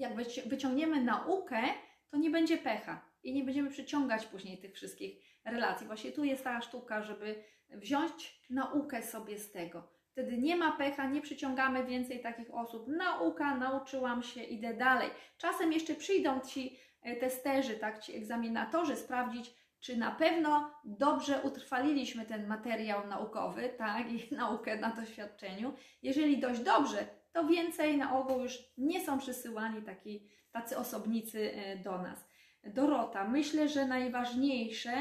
[0.00, 0.12] Jak
[0.46, 1.62] wyciągniemy naukę,
[2.10, 5.86] to nie będzie pecha i nie będziemy przyciągać później tych wszystkich relacji.
[5.86, 9.88] Właśnie tu jest ta sztuka, żeby wziąć naukę sobie z tego.
[10.12, 12.88] Wtedy nie ma pecha, nie przyciągamy więcej takich osób.
[12.88, 15.10] Nauka, nauczyłam się, idę dalej.
[15.38, 22.26] Czasem jeszcze przyjdą ci e, testerzy, tak, ci egzaminatorzy sprawdzić, czy na pewno dobrze utrwaliliśmy
[22.26, 25.74] ten materiał naukowy, tak, i naukę na doświadczeniu.
[26.02, 31.76] Jeżeli dość dobrze, to więcej na ogół już nie są przysyłani taki, tacy osobnicy e,
[31.76, 32.28] do nas.
[32.64, 34.92] Dorota, myślę, że najważniejsze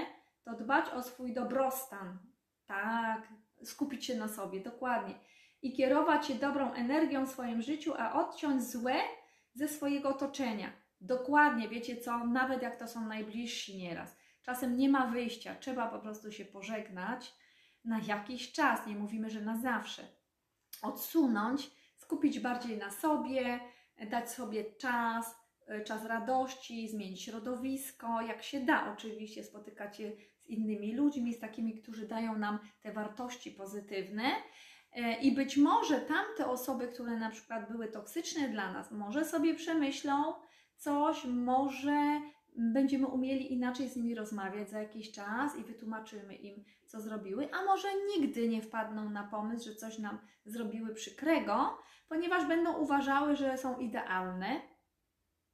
[0.43, 2.19] to dbać o swój dobrostan.
[2.65, 3.27] Tak,
[3.63, 5.15] skupić się na sobie, dokładnie.
[5.61, 8.95] I kierować się dobrą energią w swoim życiu, a odciąć złe
[9.53, 10.71] ze swojego otoczenia.
[11.01, 14.17] Dokładnie, wiecie co, nawet jak to są najbliżsi nieraz.
[14.41, 17.33] Czasem nie ma wyjścia, trzeba po prostu się pożegnać
[17.85, 20.03] na jakiś czas, nie mówimy, że na zawsze.
[20.81, 21.71] Odsunąć,
[22.09, 23.59] skupić bardziej na sobie,
[24.09, 25.35] dać sobie czas,
[25.67, 31.39] e, czas radości, zmienić środowisko, jak się da oczywiście, spotykać się z innymi ludźmi, z
[31.39, 34.23] takimi, którzy dają nam te wartości pozytywne.
[34.93, 39.55] E, I być może tamte osoby, które na przykład były toksyczne dla nas, może sobie
[39.55, 40.33] przemyślą
[40.77, 42.21] coś, może
[42.57, 47.65] będziemy umieli inaczej z nimi rozmawiać za jakiś czas i wytłumaczymy im, co zrobiły, a
[47.65, 51.77] może nigdy nie wpadną na pomysł, że coś nam zrobiły przykrego,
[52.09, 54.61] ponieważ będą uważały, że są idealne,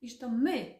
[0.01, 0.79] iż to my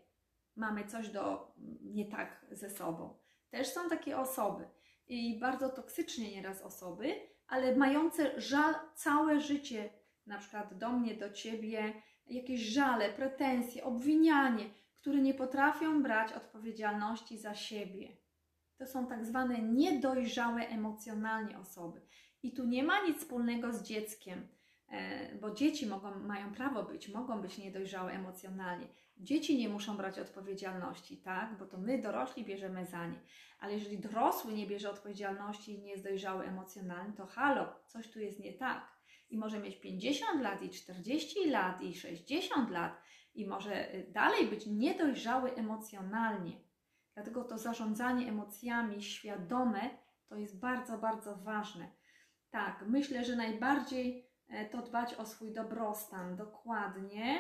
[0.56, 3.18] mamy coś do nie tak ze sobą.
[3.50, 4.68] Też są takie osoby
[5.08, 7.16] i bardzo toksycznie nieraz osoby,
[7.48, 9.90] ale mające żal całe życie,
[10.26, 11.94] na przykład do mnie, do ciebie,
[12.28, 14.70] jakieś żale, pretensje, obwinianie,
[15.06, 18.18] które nie potrafią brać odpowiedzialności za siebie.
[18.78, 22.02] To są tak zwane niedojrzałe emocjonalnie osoby.
[22.44, 24.48] I tu nie ma nic wspólnego z dzieckiem,
[24.90, 28.88] e, bo dzieci mogą, mają prawo być, mogą być niedojrzałe emocjonalnie.
[29.18, 31.58] Dzieci nie muszą brać odpowiedzialności, tak?
[31.58, 33.20] Bo to my dorośli bierzemy za nie.
[33.60, 38.20] Ale jeżeli dorosły nie bierze odpowiedzialności i nie jest dojrzały emocjonalnie, to halo, coś tu
[38.20, 38.96] jest nie tak.
[39.30, 43.02] I może mieć 50 lat, i 40 lat, i 60 lat,
[43.36, 46.66] i może y, dalej być niedojrzały emocjonalnie.
[47.14, 49.90] Dlatego to zarządzanie emocjami świadome
[50.30, 51.88] to jest bardzo, bardzo ważne.
[52.50, 57.40] Tak, myślę, że najbardziej e, to dbać o swój dobrostan, dokładnie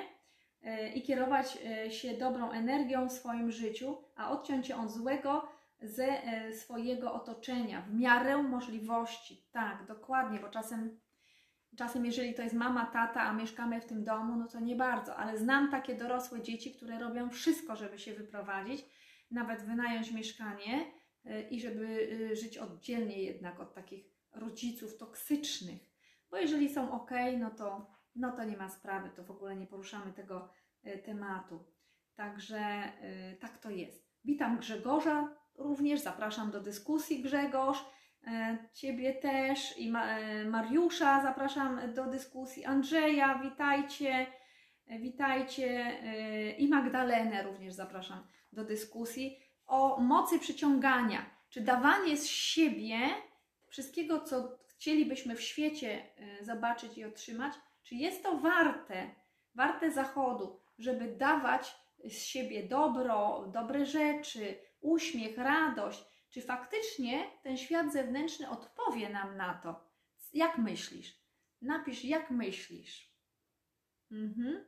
[0.62, 5.47] e, i kierować e, się dobrą energią w swoim życiu, a odciąć się od złego
[5.81, 6.08] ze
[6.53, 9.47] swojego otoczenia w miarę możliwości.
[9.51, 10.99] Tak, dokładnie, bo czasem
[11.77, 15.15] Czasem, jeżeli to jest mama, tata, a mieszkamy w tym domu, no to nie bardzo,
[15.15, 18.85] ale znam takie dorosłe dzieci, które robią wszystko, żeby się wyprowadzić,
[19.31, 20.91] nawet wynająć mieszkanie
[21.25, 21.85] y, i żeby
[22.31, 25.81] y, żyć oddzielnie jednak od takich rodziców toksycznych.
[26.29, 29.67] Bo jeżeli są ok, no to, no to nie ma sprawy, to w ogóle nie
[29.67, 30.49] poruszamy tego
[30.88, 31.65] y, tematu.
[32.15, 32.83] Także
[33.39, 34.09] tak to jest.
[34.25, 37.85] Witam Grzegorza również, zapraszam do dyskusji Grzegorz.
[38.27, 42.65] E, ciebie też i e, Mariusza zapraszam do dyskusji.
[42.65, 44.27] Andrzeja, witajcie,
[44.88, 45.91] e, witajcie
[46.57, 51.25] i Magdalenę również zapraszam do dyskusji o mocy przyciągania.
[51.49, 52.99] Czy dawanie z siebie
[53.67, 56.03] wszystkiego, co chcielibyśmy w świecie
[56.41, 59.09] zobaczyć i otrzymać, czy jest to warte,
[59.55, 67.93] warte zachodu, żeby dawać z siebie dobro, dobre rzeczy, uśmiech, radość, czy faktycznie ten świat
[67.93, 69.89] zewnętrzny odpowie nam na to?
[70.33, 71.19] Jak myślisz?
[71.61, 73.11] Napisz, jak myślisz.
[74.11, 74.65] Mhm.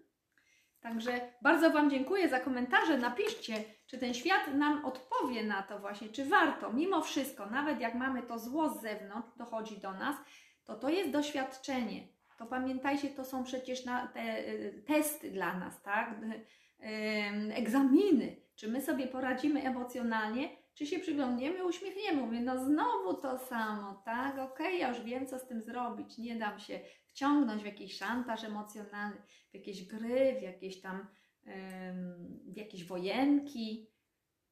[0.79, 2.97] Także bardzo Wam dziękuję za komentarze.
[2.97, 7.95] Napiszcie, czy ten świat nam odpowie na to właśnie, czy warto, mimo wszystko, nawet jak
[7.95, 10.15] mamy to zło z zewnątrz, dochodzi do nas,
[10.63, 12.07] to to jest doświadczenie.
[12.37, 16.15] To pamiętajcie, to są przecież te y, testy dla nas, tak?
[17.51, 18.35] Egzaminy.
[18.55, 24.33] Czy my sobie poradzimy emocjonalnie, czy się przyglądniemy, uśmiechniemy, mówię, no znowu to samo, tak,
[24.33, 27.97] okej, okay, ja już wiem, co z tym zrobić, nie dam się wciągnąć w jakiś
[27.97, 31.07] szantaż emocjonalny, w jakieś gry, w jakieś tam,
[32.53, 33.91] w jakieś wojenki,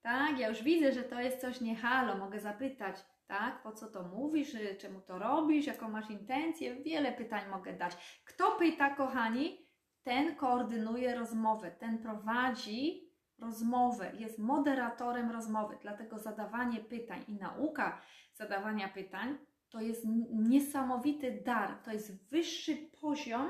[0.01, 2.95] tak, ja już widzę, że to jest coś nie halo, mogę zapytać,
[3.27, 8.21] tak, po co to mówisz, czemu to robisz, jaką masz intencję, wiele pytań mogę dać.
[8.25, 9.67] Kto pyta, kochani,
[10.03, 13.04] ten koordynuje rozmowę, ten prowadzi
[13.39, 15.77] rozmowę, jest moderatorem rozmowy.
[15.81, 18.01] Dlatego zadawanie pytań i nauka
[18.33, 19.37] zadawania pytań
[19.69, 23.49] to jest niesamowity dar, to jest wyższy poziom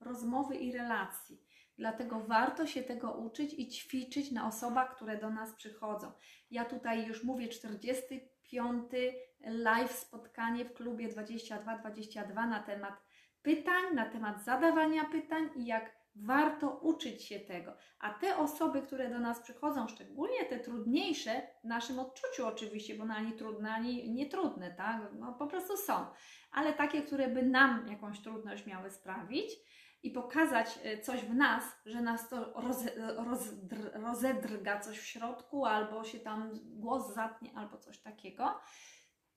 [0.00, 1.46] rozmowy i relacji.
[1.78, 6.12] Dlatego warto się tego uczyć i ćwiczyć na osobach, które do nas przychodzą.
[6.50, 8.90] Ja tutaj już mówię 45.
[9.40, 12.94] live spotkanie w klubie 2222 na temat
[13.42, 17.72] pytań, na temat zadawania pytań i jak Warto uczyć się tego.
[17.98, 23.04] A te osoby, które do nas przychodzą, szczególnie te trudniejsze, w naszym odczuciu oczywiście, bo
[23.04, 25.02] na ani trudne, ani nietrudne, tak?
[25.18, 26.06] No, po prostu są.
[26.52, 29.50] Ale takie, które by nam jakąś trudność miały sprawić,
[30.02, 32.84] i pokazać e, coś w nas, że nas to roz,
[33.16, 33.40] roz,
[33.92, 38.60] rozedrga coś w środku, albo się tam głos zatnie, albo coś takiego,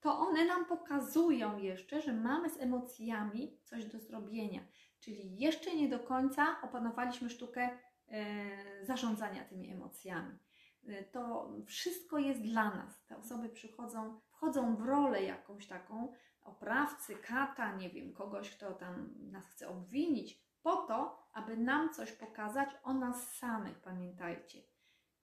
[0.00, 4.60] to one nam pokazują jeszcze, że mamy z emocjami coś do zrobienia.
[5.00, 10.38] Czyli jeszcze nie do końca opanowaliśmy sztukę e, zarządzania tymi emocjami.
[10.86, 13.04] E, to wszystko jest dla nas.
[13.04, 19.14] Te osoby przychodzą, wchodzą w rolę jakąś taką oprawcy, kata, nie wiem, kogoś, kto tam
[19.18, 24.62] nas chce obwinić, po to, aby nam coś pokazać o nas samych, pamiętajcie.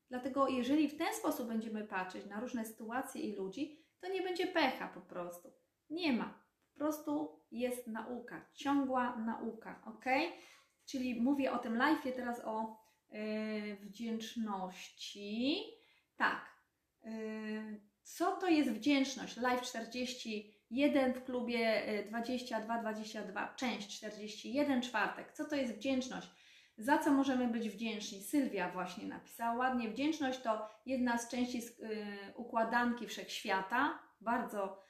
[0.09, 4.47] Dlatego, jeżeli w ten sposób będziemy patrzeć na różne sytuacje i ludzi, to nie będzie
[4.47, 5.53] pecha po prostu.
[5.89, 6.43] Nie ma.
[6.73, 10.05] Po prostu jest nauka, ciągła nauka, ok?
[10.85, 12.77] Czyli mówię o tym live teraz o
[13.11, 15.63] yy, wdzięczności.
[16.17, 16.45] Tak.
[17.03, 19.37] Yy, co to jest wdzięczność?
[19.37, 25.33] Live 40 jeden w klubie 22-22, y, część 41, czwartek.
[25.33, 26.27] Co to jest wdzięczność?
[26.77, 28.23] Za co możemy być wdzięczni?
[28.23, 29.89] Sylwia właśnie napisała ładnie.
[29.89, 31.63] Wdzięczność to jedna z części y,
[32.35, 33.99] układanki wszechświata.
[34.21, 34.86] Bardzo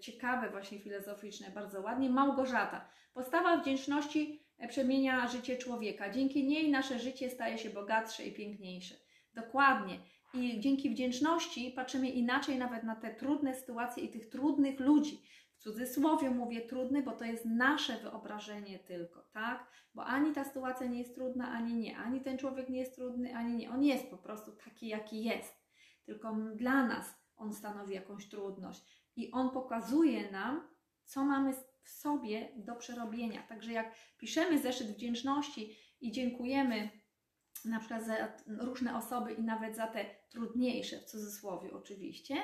[0.00, 2.10] ciekawe, właśnie filozoficzne, bardzo ładnie.
[2.10, 2.88] Małgorzata.
[3.14, 6.10] Postawa wdzięczności e, przemienia życie człowieka.
[6.10, 8.94] Dzięki niej nasze życie staje się bogatsze i piękniejsze.
[9.34, 9.98] Dokładnie.
[10.34, 15.22] I dzięki wdzięczności patrzymy inaczej nawet na te trudne sytuacje i tych trudnych ludzi.
[15.54, 19.66] W cudzysłowie mówię trudny, bo to jest nasze wyobrażenie tylko, tak?
[19.94, 21.98] Bo ani ta sytuacja nie jest trudna, ani nie.
[21.98, 23.70] Ani ten człowiek nie jest trudny, ani nie.
[23.70, 25.64] On jest po prostu taki, jaki jest.
[26.04, 29.03] Tylko dla nas on stanowi jakąś trudność.
[29.16, 30.68] I on pokazuje nam,
[31.04, 33.42] co mamy w sobie do przerobienia.
[33.42, 36.90] Także jak piszemy zeszyt wdzięczności i dziękujemy
[37.64, 42.36] na przykład za różne osoby i nawet za te trudniejsze, w cudzysłowie oczywiście,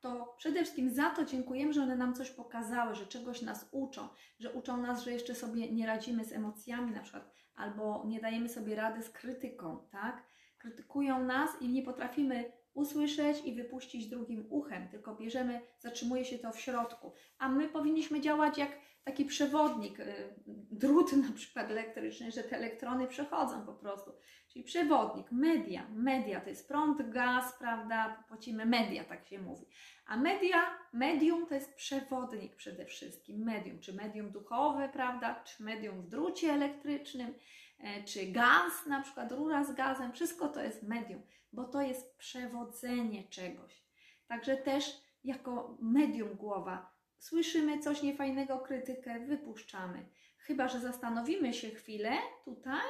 [0.00, 4.08] to przede wszystkim za to dziękujemy, że one nam coś pokazały, że czegoś nas uczą,
[4.38, 8.48] że uczą nas, że jeszcze sobie nie radzimy z emocjami na przykład, albo nie dajemy
[8.48, 10.26] sobie rady z krytyką, tak?
[10.58, 16.52] Krytykują nas i nie potrafimy usłyszeć i wypuścić drugim uchem, tylko bierzemy, zatrzymuje się to
[16.52, 17.12] w środku.
[17.38, 18.70] A my powinniśmy działać jak
[19.04, 20.34] taki przewodnik, y,
[20.70, 24.12] drut na przykład elektryczny, że te elektrony przechodzą po prostu.
[24.48, 25.86] Czyli przewodnik, media.
[25.90, 28.24] Media to jest prąd, gaz, prawda?
[28.28, 29.66] Płacimy media, tak się mówi.
[30.06, 33.44] A media, medium to jest przewodnik przede wszystkim.
[33.44, 35.42] Medium, czy medium duchowe, prawda?
[35.44, 37.34] Czy medium w drucie elektrycznym,
[37.80, 40.12] e, czy gaz, na przykład rura z gazem.
[40.12, 43.84] Wszystko to jest medium, bo to jest przewodzenie czegoś.
[44.26, 50.06] Także też jako medium głowa słyszymy coś niefajnego, krytykę, wypuszczamy.
[50.38, 52.10] Chyba, że zastanowimy się chwilę
[52.44, 52.80] tutaj,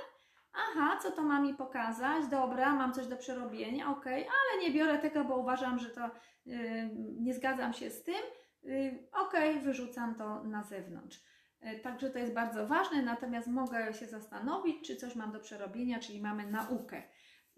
[0.53, 4.99] aha, co to ma mi pokazać, dobra, mam coś do przerobienia, ok, ale nie biorę
[4.99, 6.11] tego, bo uważam, że to
[6.47, 6.57] yy,
[6.97, 8.23] nie zgadzam się z tym,
[8.63, 11.25] yy, ok, wyrzucam to na zewnątrz.
[11.61, 15.99] Yy, także to jest bardzo ważne, natomiast mogę się zastanowić, czy coś mam do przerobienia,
[15.99, 17.03] czyli mamy naukę.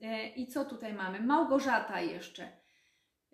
[0.03, 1.21] Yy, I co tutaj mamy?
[1.21, 2.63] Małgorzata jeszcze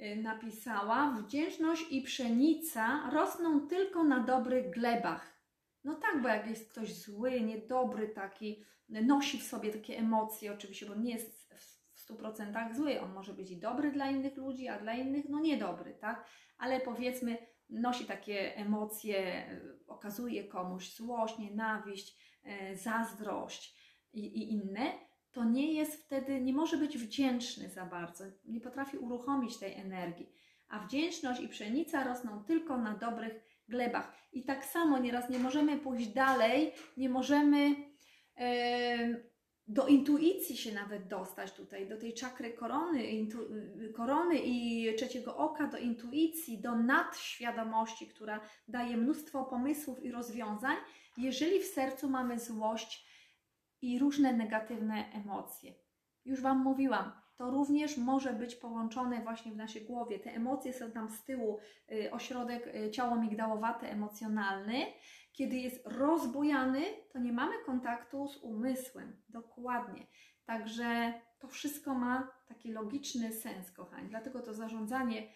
[0.01, 5.39] Y, napisała: Wdzięczność i pszenica rosną tylko na dobrych glebach.
[5.85, 10.87] No tak, bo jak jest ktoś zły, niedobry taki, nosi w sobie takie emocje, oczywiście,
[10.87, 11.55] bo nie jest
[11.95, 13.01] w 100% zły.
[13.01, 16.27] On może być i dobry dla innych ludzi, a dla innych no niedobry, tak?
[16.59, 17.39] Ale powiedzmy,
[17.71, 19.47] nosi takie emocje,
[19.87, 23.79] okazuje komuś złość, nienawiść, e, zazdrość
[24.13, 28.99] i, i inne to nie jest wtedy, nie może być wdzięczny za bardzo, nie potrafi
[28.99, 30.33] uruchomić tej energii.
[30.69, 33.33] A wdzięczność i pszenica rosną tylko na dobrych
[33.69, 34.13] glebach.
[34.33, 37.75] I tak samo nieraz nie możemy pójść dalej, nie możemy
[38.37, 39.29] e,
[39.69, 43.39] do intuicji się nawet dostać tutaj, do tej czakry korony, intu,
[43.97, 50.77] korony i trzeciego oka, do intuicji, do nadświadomości, która daje mnóstwo pomysłów i rozwiązań,
[51.19, 53.08] jeżeli w sercu mamy złość,
[53.83, 55.75] i różne negatywne emocje.
[56.25, 60.19] Już Wam mówiłam, to również może być połączone właśnie w naszej głowie.
[60.19, 61.59] Te emocje są tam z tyłu,
[61.93, 64.87] y, ośrodek y, ciało migdałowaty emocjonalny.
[65.33, 69.17] Kiedy jest rozbujany, to nie mamy kontaktu z umysłem.
[69.29, 70.07] Dokładnie.
[70.45, 74.09] Także to wszystko ma taki logiczny sens, kochani.
[74.09, 75.29] Dlatego to zarządzanie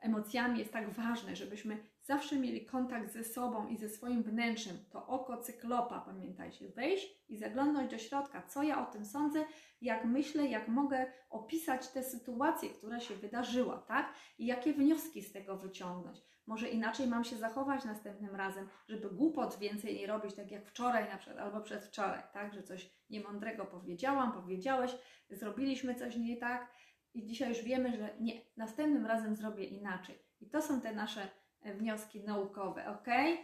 [0.00, 4.76] emocjami jest tak ważne, żebyśmy zawsze mieli kontakt ze sobą i ze swoim wnętrzem.
[4.90, 9.44] To oko cyklopa, pamiętajcie, wejść i zaglądnąć do środka, co ja o tym sądzę,
[9.80, 14.14] jak myślę, jak mogę opisać tę sytuację, która się wydarzyła, tak?
[14.38, 16.18] I jakie wnioski z tego wyciągnąć.
[16.46, 21.08] Może inaczej mam się zachować następnym razem, żeby głupot więcej nie robić, tak jak wczoraj
[21.08, 22.54] na przykład, albo przedwczoraj, tak?
[22.54, 24.96] Że coś niemądrego powiedziałam, powiedziałeś,
[25.30, 26.72] zrobiliśmy coś nie tak,
[27.14, 30.18] i dzisiaj już wiemy, że nie, następnym razem zrobię inaczej.
[30.40, 31.28] I to są te nasze
[31.64, 33.08] wnioski naukowe, ok?
[33.08, 33.38] E,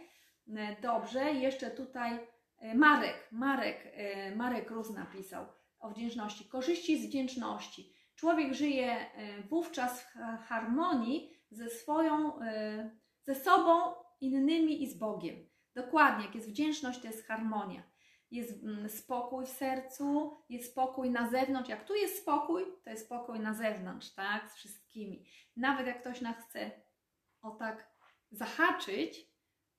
[0.81, 2.19] dobrze, jeszcze tutaj
[2.57, 3.93] e, Marek, Marek,
[4.35, 5.45] Marek Rus napisał
[5.79, 6.49] o wdzięczności.
[6.49, 7.93] Korzyści z wdzięczności.
[8.15, 9.05] Człowiek żyje
[9.49, 10.03] wówczas
[10.41, 12.39] w harmonii ze swoją,
[13.23, 15.35] ze sobą, innymi i z Bogiem.
[15.75, 17.83] Dokładnie, jak jest wdzięczność, to jest harmonia
[18.31, 21.69] jest mm, spokój w sercu, jest spokój na zewnątrz.
[21.69, 24.51] Jak tu jest spokój, to jest spokój na zewnątrz, tak?
[24.51, 25.25] Z wszystkimi.
[25.55, 26.71] Nawet jak ktoś nas chce
[27.41, 27.98] o tak
[28.31, 29.29] zahaczyć,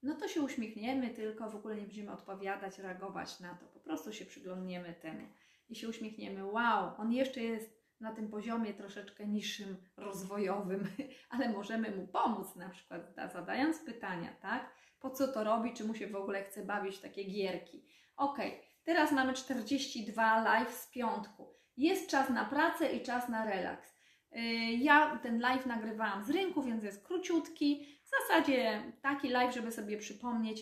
[0.03, 3.67] no to się uśmiechniemy, tylko w ogóle nie będziemy odpowiadać, reagować na to.
[3.67, 5.29] Po prostu się przyglądniemy temu
[5.69, 6.45] i się uśmiechniemy.
[6.45, 10.89] Wow, on jeszcze jest na tym poziomie troszeczkę niższym, rozwojowym,
[11.31, 14.75] ale możemy mu pomóc, na przykład zadając pytania, tak?
[15.01, 17.91] Po co to robi, czy mu się w ogóle chce bawić takie gierki
[18.21, 18.39] Ok,
[18.85, 21.55] teraz mamy 42 live z piątku.
[21.77, 23.95] Jest czas na pracę i czas na relaks.
[24.37, 24.41] Y,
[24.73, 28.00] ja ten live nagrywałam z rynku, więc jest króciutki.
[28.11, 30.61] W zasadzie taki live, żeby sobie przypomnieć,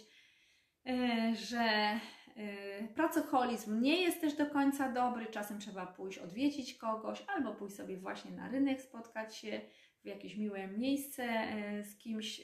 [0.89, 2.01] y, że
[2.37, 5.27] y, pracoholizm nie jest też do końca dobry.
[5.27, 9.61] Czasem trzeba pójść odwiedzić kogoś albo pójść sobie właśnie na rynek, spotkać się
[10.03, 11.47] w jakieś miłe miejsce
[11.83, 12.41] z kimś,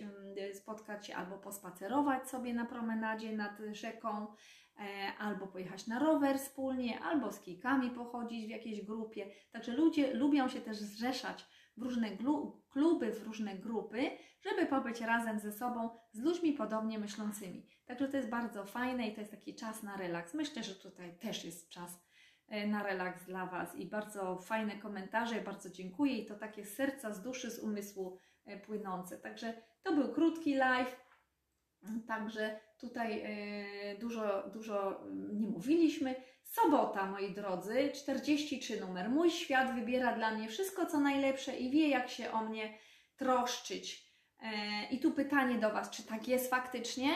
[0.54, 4.26] spotkać się albo pospacerować sobie na promenadzie nad rzeką
[4.80, 9.30] E, albo pojechać na rower wspólnie, albo z kijkami pochodzić w jakiejś grupie.
[9.52, 11.46] Także ludzie lubią się też zrzeszać
[11.76, 12.08] w różne
[12.70, 14.10] kluby, w różne grupy,
[14.44, 17.66] żeby pobyć razem ze sobą, z ludźmi podobnie myślącymi.
[17.86, 20.34] Także to jest bardzo fajne i to jest taki czas na relaks.
[20.34, 22.04] Myślę, że tutaj też jest czas
[22.48, 27.12] e, na relaks dla Was i bardzo fajne komentarze, bardzo dziękuję i to takie serca,
[27.12, 29.18] z duszy, z umysłu e, płynące.
[29.18, 31.03] Także to był krótki live,
[32.06, 36.14] także Tutaj e, dużo, dużo mm, nie mówiliśmy.
[36.42, 39.10] Sobota, moi drodzy, 43 numer.
[39.10, 42.78] Mój świat wybiera dla mnie wszystko, co najlepsze i wie, jak się o mnie
[43.16, 44.10] troszczyć.
[44.42, 47.08] E, I tu pytanie do Was, czy tak jest faktycznie?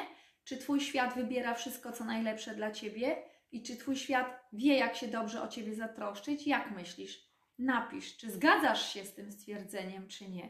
[0.45, 3.17] Czy Twój świat wybiera wszystko, co najlepsze dla Ciebie?
[3.53, 6.47] I czy Twój świat wie, jak się dobrze o Ciebie zatroszczyć?
[6.47, 7.29] Jak myślisz?
[7.59, 10.49] Napisz, czy zgadzasz się z tym stwierdzeniem, czy nie.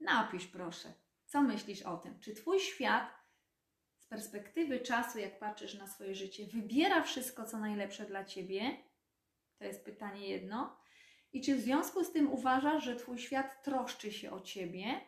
[0.00, 0.88] Napisz, proszę.
[1.26, 2.20] Co myślisz o tym?
[2.20, 3.23] Czy Twój świat
[4.14, 8.76] perspektywy czasu, jak patrzysz na swoje życie, wybiera wszystko, co najlepsze dla ciebie?
[9.58, 10.76] To jest pytanie jedno.
[11.32, 15.00] I czy w związku z tym uważasz, że Twój świat troszczy się o ciebie,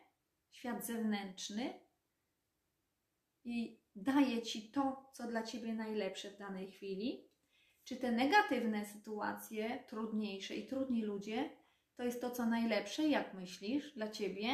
[0.51, 1.81] świat zewnętrzny,
[3.45, 7.29] i daje ci to, co dla ciebie najlepsze w danej chwili?
[7.85, 11.51] Czy te negatywne sytuacje, trudniejsze i trudni ludzie,
[11.97, 14.49] to jest to, co najlepsze, jak myślisz, dla ciebie?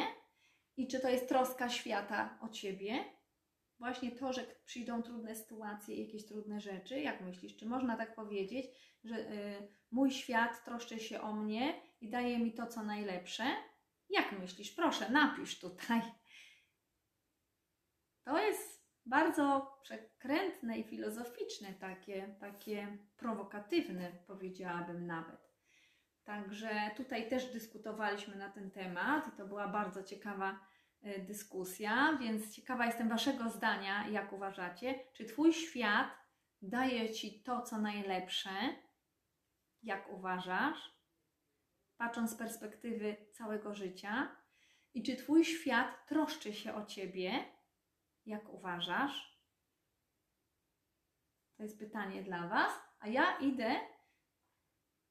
[0.77, 3.05] I czy to jest troska świata o ciebie?
[3.83, 8.67] Właśnie to, że przyjdą trudne sytuacje, jakieś trudne rzeczy, jak myślisz, czy można tak powiedzieć,
[9.03, 13.43] że y, mój świat troszczy się o mnie i daje mi to, co najlepsze?
[14.09, 14.71] Jak myślisz?
[14.71, 16.01] Proszę, napisz tutaj.
[18.23, 25.53] To jest bardzo przekrętne i filozoficzne, takie, takie prowokatywne, powiedziałabym nawet.
[26.23, 30.59] Także tutaj też dyskutowaliśmy na ten temat i to była bardzo ciekawa
[31.19, 36.07] dyskusja, więc ciekawa jestem Waszego zdania, jak uważacie, czy Twój świat
[36.61, 38.49] daje Ci to, co najlepsze,
[39.83, 40.93] jak uważasz,
[41.97, 44.35] patrząc z perspektywy całego życia,
[44.93, 47.45] i czy Twój świat troszczy się o Ciebie,
[48.25, 49.33] jak uważasz?
[51.57, 53.79] To jest pytanie dla Was, a ja idę.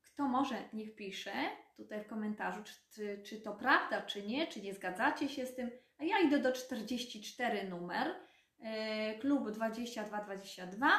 [0.03, 2.63] Kto może, niech pisze tutaj w komentarzu,
[2.95, 5.71] czy, czy, to prawda, czy nie, czy nie zgadzacie się z tym.
[5.99, 8.15] A ja idę do 44 numer,
[8.59, 10.91] yy, klub 2222,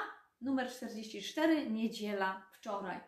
[0.42, 3.00] numer 44, niedziela wczoraj.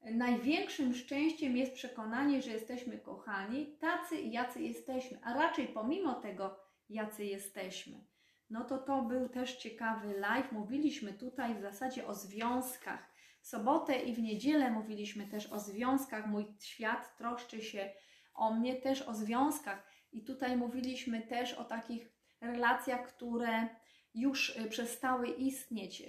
[0.00, 6.60] Największym szczęściem jest przekonanie, że jesteśmy kochani, tacy i jacy jesteśmy, a raczej pomimo tego,
[6.88, 8.04] jacy jesteśmy.
[8.50, 10.52] No to to był też ciekawy live.
[10.52, 13.15] Mówiliśmy tutaj w zasadzie o związkach
[13.46, 16.26] sobotę i w niedzielę mówiliśmy też o związkach.
[16.26, 17.92] Mój świat troszczy się
[18.34, 19.86] o mnie też o związkach.
[20.12, 23.68] I tutaj mówiliśmy też o takich relacjach, które
[24.14, 26.06] już y, przestały istnieć, y,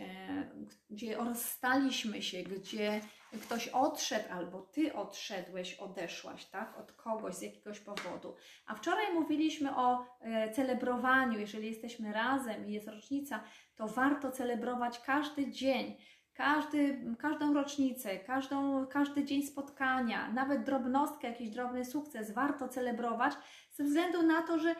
[0.89, 3.01] gdzie rozstaliśmy się, gdzie
[3.41, 8.35] ktoś odszedł, albo ty odszedłeś, odeszłaś, tak, od kogoś z jakiegoś powodu.
[8.65, 11.39] A wczoraj mówiliśmy o e, celebrowaniu.
[11.39, 13.43] Jeżeli jesteśmy razem i jest rocznica,
[13.75, 15.97] to warto celebrować każdy dzień.
[16.38, 23.33] Każdy, każdą rocznicę, każdą, każdy dzień spotkania, nawet drobnostkę, jakiś drobny sukces warto celebrować
[23.71, 24.75] ze względu na to, że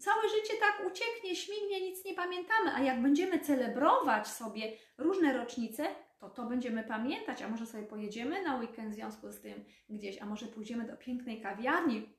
[0.00, 5.86] całe życie tak ucieknie, śmignie, nic nie pamiętamy, a jak będziemy celebrować sobie różne rocznice,
[6.18, 10.22] to to będziemy pamiętać, a może sobie pojedziemy na weekend w związku z tym gdzieś,
[10.22, 12.16] a może pójdziemy do pięknej kawiarni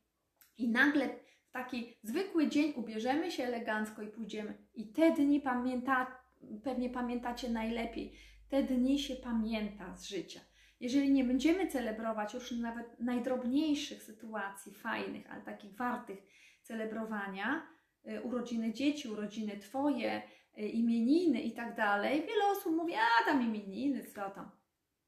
[0.57, 1.09] i nagle
[1.43, 4.57] w taki zwykły dzień ubierzemy się elegancko i pójdziemy.
[4.73, 6.21] I te dni pamięta,
[6.63, 8.30] pewnie pamiętacie najlepiej.
[8.51, 10.39] Te dni się pamięta z życia.
[10.79, 16.19] Jeżeli nie będziemy celebrować już nawet najdrobniejszych sytuacji fajnych, ale takich wartych
[16.61, 17.67] celebrowania,
[18.07, 20.21] y, urodziny dzieci, urodziny Twoje,
[20.57, 24.51] y, imieniny i tak dalej, wiele osób mówi, a tam imieniny, co tam.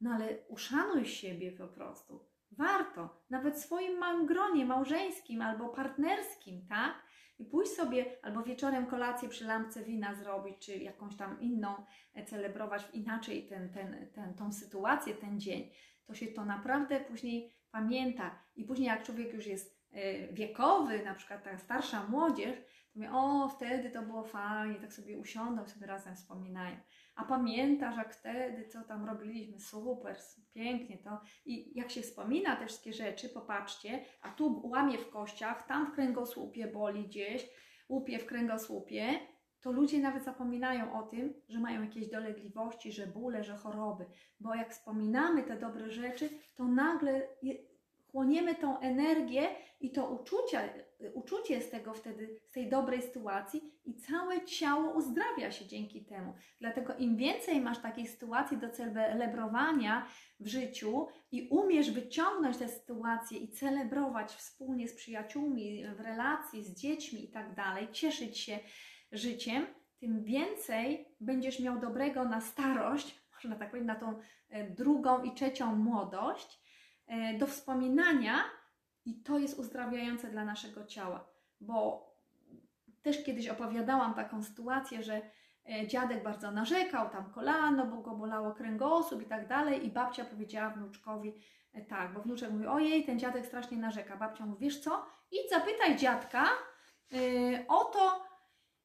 [0.02, 2.26] No ale uszanuj siebie po prostu.
[2.52, 6.94] Warto, nawet w swoim małym gronie małżeńskim albo partnerskim, tak?
[7.40, 12.26] I pójść sobie albo wieczorem kolację przy lampce wina zrobić, czy jakąś tam inną e,
[12.26, 15.72] celebrować inaczej ten, ten, ten, tą sytuację, ten dzień.
[16.06, 18.40] To się to naprawdę później pamięta.
[18.56, 22.58] I później jak człowiek już jest e, wiekowy, na przykład ta starsza młodzież,
[22.94, 26.78] to mówię, o wtedy to było fajnie, tak sobie usiądą, sobie razem wspominają.
[27.16, 30.18] A pamiętasz, jak wtedy, co tam robiliśmy, super,
[30.54, 31.22] pięknie to.
[31.46, 35.96] I jak się wspomina te wszystkie rzeczy, popatrzcie, a tu łamie w kościach, tam w
[35.96, 37.50] kręgosłupie boli gdzieś,
[37.90, 39.20] łupie w kręgosłupie,
[39.62, 44.06] to ludzie nawet zapominają o tym, że mają jakieś dolegliwości, że bóle, że choroby.
[44.40, 47.28] Bo jak wspominamy te dobre rzeczy, to nagle
[48.12, 49.50] chłoniemy tą energię
[49.80, 55.52] i to uczucie, uczucie z tego wtedy, z tej dobrej sytuacji i całe ciało uzdrawia
[55.52, 56.34] się dzięki temu.
[56.60, 60.08] Dlatego im więcej masz takich sytuacji do celebrowania
[60.40, 66.76] w życiu i umiesz wyciągnąć te sytuacje i celebrować wspólnie z przyjaciółmi, w relacji, z
[66.76, 68.60] dziećmi i tak dalej, cieszyć się
[69.12, 69.66] życiem,
[70.00, 75.32] tym więcej będziesz miał dobrego na starość, można tak powiedzieć, na tą e, drugą i
[75.32, 76.60] trzecią młodość,
[77.08, 78.44] e, do wspominania
[79.06, 81.28] i to jest uzdrawiające dla naszego ciała,
[81.62, 82.10] bo
[83.02, 85.22] też kiedyś opowiadałam taką sytuację, że
[85.70, 90.26] e, dziadek bardzo narzekał, tam kolano, bo go bolało kręgosłup i tak dalej i babcia
[90.26, 91.34] powiedziała wnuczkowi,
[91.82, 94.18] tak, bo wnuczek mówi, ojej, ten dziadek strasznie narzeka.
[94.18, 96.46] Babcia mówi, wiesz co, idź zapytaj dziadka
[97.12, 98.26] yy, o to,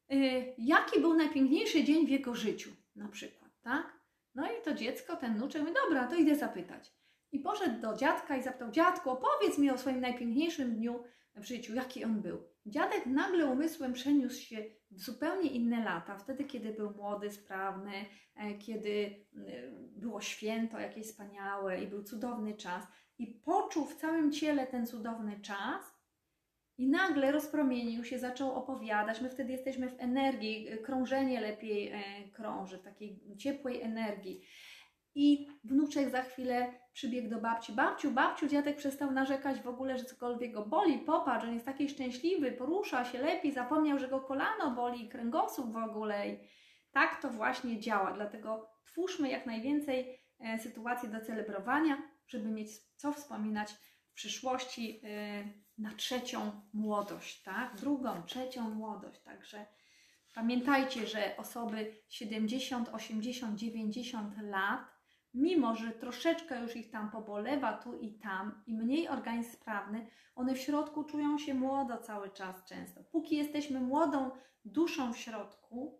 [0.09, 3.99] yy, jaki był najpiękniejszy dzień w jego życiu, na przykład, tak?
[4.35, 6.98] No i to dziecko, ten wnuczek mówi, dobra, to idę zapytać.
[7.31, 11.03] I poszedł do dziadka i zapytał, dziadku, opowiedz mi o swoim najpiękniejszym dniu
[11.35, 12.43] w życiu, jaki on był.
[12.65, 18.05] Dziadek nagle umysłem przeniósł się w zupełnie inne lata, wtedy, kiedy był młody, sprawny,
[18.35, 19.25] e, kiedy
[19.95, 22.87] było święto jakieś wspaniałe i był cudowny czas.
[23.17, 25.99] I poczuł w całym ciele ten cudowny czas
[26.77, 29.21] i nagle rozpromienił się, zaczął opowiadać.
[29.21, 32.01] My wtedy jesteśmy w energii, krążenie lepiej e,
[32.33, 34.41] krąży, w takiej ciepłej energii.
[35.15, 37.73] I wnuczek za chwilę przybiegł do babci.
[37.73, 40.99] Babciu, babciu, dziadek przestał narzekać w ogóle, że cokolwiek go boli.
[40.99, 45.77] Popatrz, on jest taki szczęśliwy, porusza się lepiej, zapomniał, że go kolano boli, kręgosłup w
[45.77, 46.29] ogóle.
[46.29, 46.37] I
[46.91, 48.13] tak to właśnie działa.
[48.13, 51.97] Dlatego twórzmy jak najwięcej e, sytuacji do celebrowania,
[52.27, 55.43] żeby mieć co wspominać w przyszłości e,
[55.77, 57.75] na trzecią młodość, tak?
[57.75, 59.21] Drugą, trzecią młodość.
[59.21, 59.65] Także
[60.35, 64.98] pamiętajcie, że osoby 70, 80, 90 lat
[65.33, 70.53] mimo że troszeczkę już ich tam pobolewa tu i tam i mniej organizm sprawny, one
[70.53, 73.03] w środku czują się młodo cały czas często.
[73.03, 74.31] Póki jesteśmy młodą
[74.65, 75.99] duszą w środku,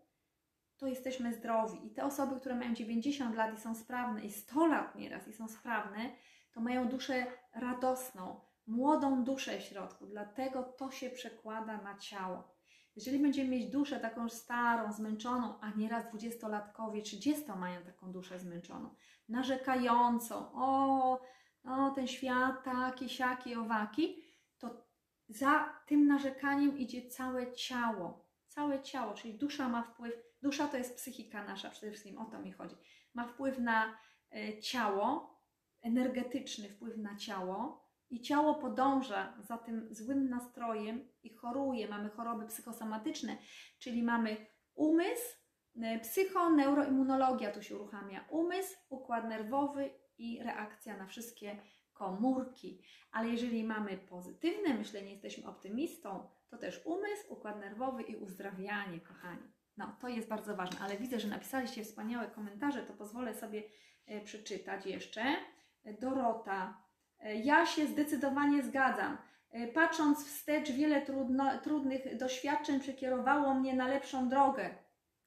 [0.76, 1.86] to jesteśmy zdrowi.
[1.86, 5.32] I te osoby, które mają 90 lat i są sprawne, i 100 lat nieraz i
[5.32, 6.10] są sprawne,
[6.52, 10.06] to mają duszę radosną, młodą duszę w środku.
[10.06, 12.59] Dlatego to się przekłada na ciało.
[12.96, 18.94] Jeżeli będziemy mieć duszę taką starą, zmęczoną, a nieraz dwudziestolatkowie, trzydziesto mają taką duszę zmęczoną,
[19.28, 21.20] narzekającą, o,
[21.64, 24.24] o ten świat taki, siaki, owaki,
[24.58, 24.86] to
[25.28, 28.30] za tym narzekaniem idzie całe ciało.
[28.48, 32.40] Całe ciało, czyli dusza ma wpływ, dusza to jest psychika nasza, przede wszystkim o to
[32.40, 32.76] mi chodzi.
[33.14, 33.98] Ma wpływ na
[34.34, 35.36] y, ciało,
[35.82, 41.88] energetyczny wpływ na ciało, i ciało podąża za tym złym nastrojem i choruje.
[41.88, 43.36] Mamy choroby psychosomatyczne,
[43.78, 45.36] czyli mamy umysł,
[45.82, 48.24] e, psychoneuroimmunologia tu się uruchamia.
[48.30, 51.56] Umysł, układ nerwowy i reakcja na wszystkie
[51.92, 52.82] komórki.
[53.12, 59.52] Ale jeżeli mamy pozytywne myślenie, jesteśmy optymistą, to też umysł, układ nerwowy i uzdrawianie, kochani.
[59.76, 63.62] No, to jest bardzo ważne, ale widzę, że napisaliście wspaniałe komentarze, to pozwolę sobie
[64.06, 65.22] e, przeczytać jeszcze.
[66.00, 66.82] Dorota,
[67.22, 69.18] ja się zdecydowanie zgadzam.
[69.52, 74.74] E, patrząc wstecz, wiele trudno, trudnych doświadczeń przekierowało mnie na lepszą drogę.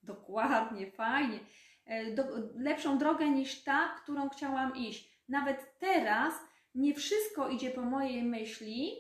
[0.04, 1.40] Dokładnie, fajnie.
[1.86, 2.24] E, Do,
[2.56, 5.14] lepszą drogę niż ta, którą chciałam iść.
[5.30, 6.34] Nawet teraz
[6.76, 8.92] nie wszystko idzie po mojej myśli,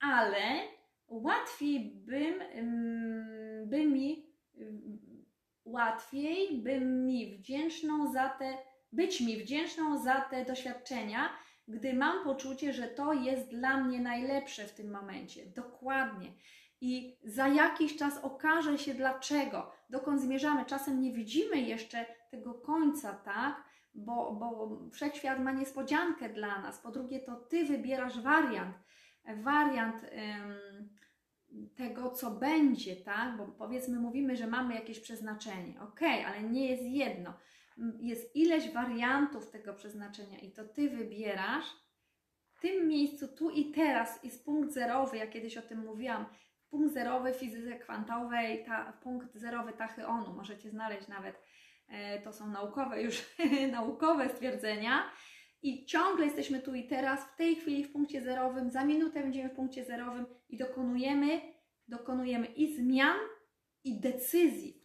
[0.00, 0.40] ale
[1.08, 4.26] łatwiej bym, mm, by mi,
[4.56, 4.98] mm,
[5.64, 8.58] łatwiej bym mi wdzięczną za te,
[8.92, 11.30] być mi wdzięczną za te doświadczenia,
[11.68, 15.46] gdy mam poczucie, że to jest dla mnie najlepsze w tym momencie.
[15.46, 16.32] Dokładnie.
[16.80, 20.64] I za jakiś czas okaże się dlaczego, dokąd zmierzamy.
[20.64, 23.64] Czasem nie widzimy jeszcze tego końca, tak?
[23.94, 26.78] Bo, bo wszechświat ma niespodziankę dla nas.
[26.78, 28.76] Po drugie, to ty wybierasz wariant.
[29.42, 30.88] Wariant ym,
[31.76, 33.36] tego, co będzie, tak?
[33.36, 35.80] Bo powiedzmy, mówimy, że mamy jakieś przeznaczenie.
[35.80, 37.34] Ok, ale nie jest jedno
[38.00, 41.66] jest ileś wariantów tego przeznaczenia i to Ty wybierasz,
[42.58, 46.26] w tym miejscu, tu i teraz jest punkt zerowy, ja kiedyś o tym mówiłam,
[46.70, 51.42] punkt zerowy fizyce kwantowej, ta, punkt zerowy tachyonu, możecie znaleźć nawet,
[51.88, 53.36] e, to są naukowe już,
[53.72, 55.10] naukowe stwierdzenia.
[55.62, 59.48] I ciągle jesteśmy tu i teraz, w tej chwili w punkcie zerowym, za minutę będziemy
[59.48, 61.40] w punkcie zerowym i dokonujemy,
[61.88, 63.16] dokonujemy i zmian,
[63.84, 64.84] i decyzji,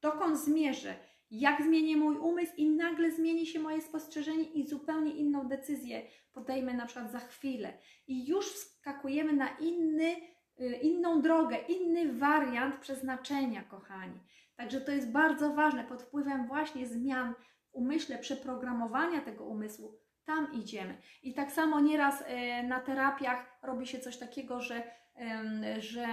[0.00, 0.94] dokąd zmierzę,
[1.40, 6.74] jak zmienię mój umysł i nagle zmieni się moje spostrzeżenie i zupełnie inną decyzję podejmę
[6.74, 7.78] na przykład za chwilę.
[8.06, 10.16] I już wskakujemy na inny,
[10.60, 14.20] y, inną drogę, inny wariant przeznaczenia, kochani.
[14.56, 15.84] Także to jest bardzo ważne.
[15.84, 20.98] Pod wpływem właśnie zmian w umyśle, przeprogramowania tego umysłu, tam idziemy.
[21.22, 22.26] I tak samo nieraz y,
[22.68, 24.82] na terapiach robi się coś takiego, że,
[25.78, 26.06] że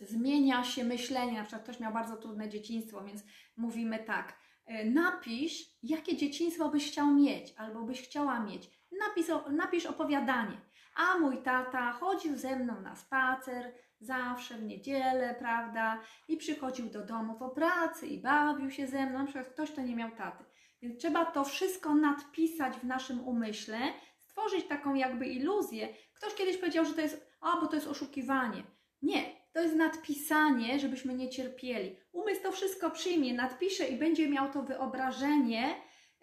[0.00, 1.32] zmienia się myślenie.
[1.32, 3.22] Na przykład ktoś miał bardzo trudne dzieciństwo, więc
[3.56, 8.70] mówimy tak, e, napisz, jakie dzieciństwo byś chciał mieć albo byś chciała mieć.
[9.06, 10.60] Napisz, napisz opowiadanie.
[10.94, 16.00] A mój tata chodził ze mną na spacer, zawsze w niedzielę, prawda?
[16.28, 19.18] I przychodził do domu po pracy i bawił się ze mną.
[19.18, 20.44] Na przykład ktoś, kto nie miał taty.
[20.82, 23.78] Więc trzeba to wszystko nadpisać w naszym umyśle,
[24.18, 25.88] stworzyć taką jakby iluzję.
[26.14, 28.62] Ktoś kiedyś powiedział, że to jest, a bo to jest oszukiwanie.
[29.02, 31.96] Nie, to jest nadpisanie, żebyśmy nie cierpieli.
[32.12, 35.74] Umysł to wszystko przyjmie, nadpisze i będzie miał to wyobrażenie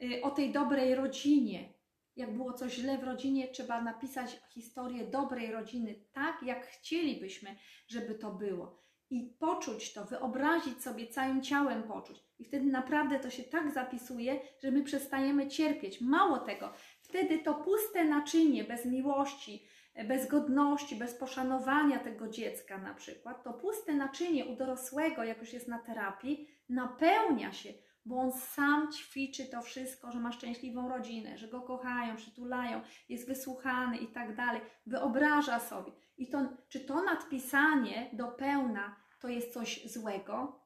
[0.03, 1.73] y, o tej dobrej rodzinie.
[2.15, 7.55] Jak było coś źle w rodzinie, trzeba napisać historię dobrej rodziny, tak jak chcielibyśmy,
[7.87, 8.81] żeby to było.
[9.09, 12.17] I poczuć to, wyobrazić sobie całym ciałem poczuć.
[12.39, 16.01] I wtedy naprawdę to się tak zapisuje, że my przestajemy cierpieć.
[16.01, 19.67] Mało tego, wtedy to puste naczynie bez miłości,
[20.03, 25.53] bez godności, bez poszanowania tego dziecka na przykład, to puste naczynie u dorosłego, jak już
[25.53, 27.73] jest na terapii, napełnia się,
[28.05, 33.27] bo on sam ćwiczy to wszystko, że ma szczęśliwą rodzinę, że go kochają, przytulają, jest
[33.27, 34.61] wysłuchany i tak dalej.
[34.85, 35.91] Wyobraża sobie.
[36.17, 40.65] I to, czy to nadpisanie do pełna to jest coś złego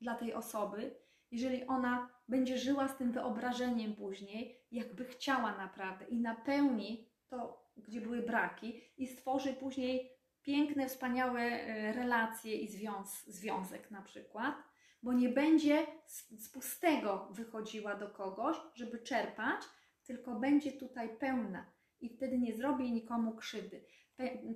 [0.00, 0.96] dla tej osoby,
[1.30, 8.00] jeżeli ona będzie żyła z tym wyobrażeniem później, jakby chciała naprawdę i napełni to gdzie
[8.00, 10.10] były braki i stworzy później
[10.42, 14.54] piękne, wspaniałe e, relacje i związ związek na przykład,
[15.02, 19.62] bo nie będzie z, z pustego wychodziła do kogoś, żeby czerpać,
[20.04, 23.84] tylko będzie tutaj pełna i wtedy nie zrobi nikomu krzywdy.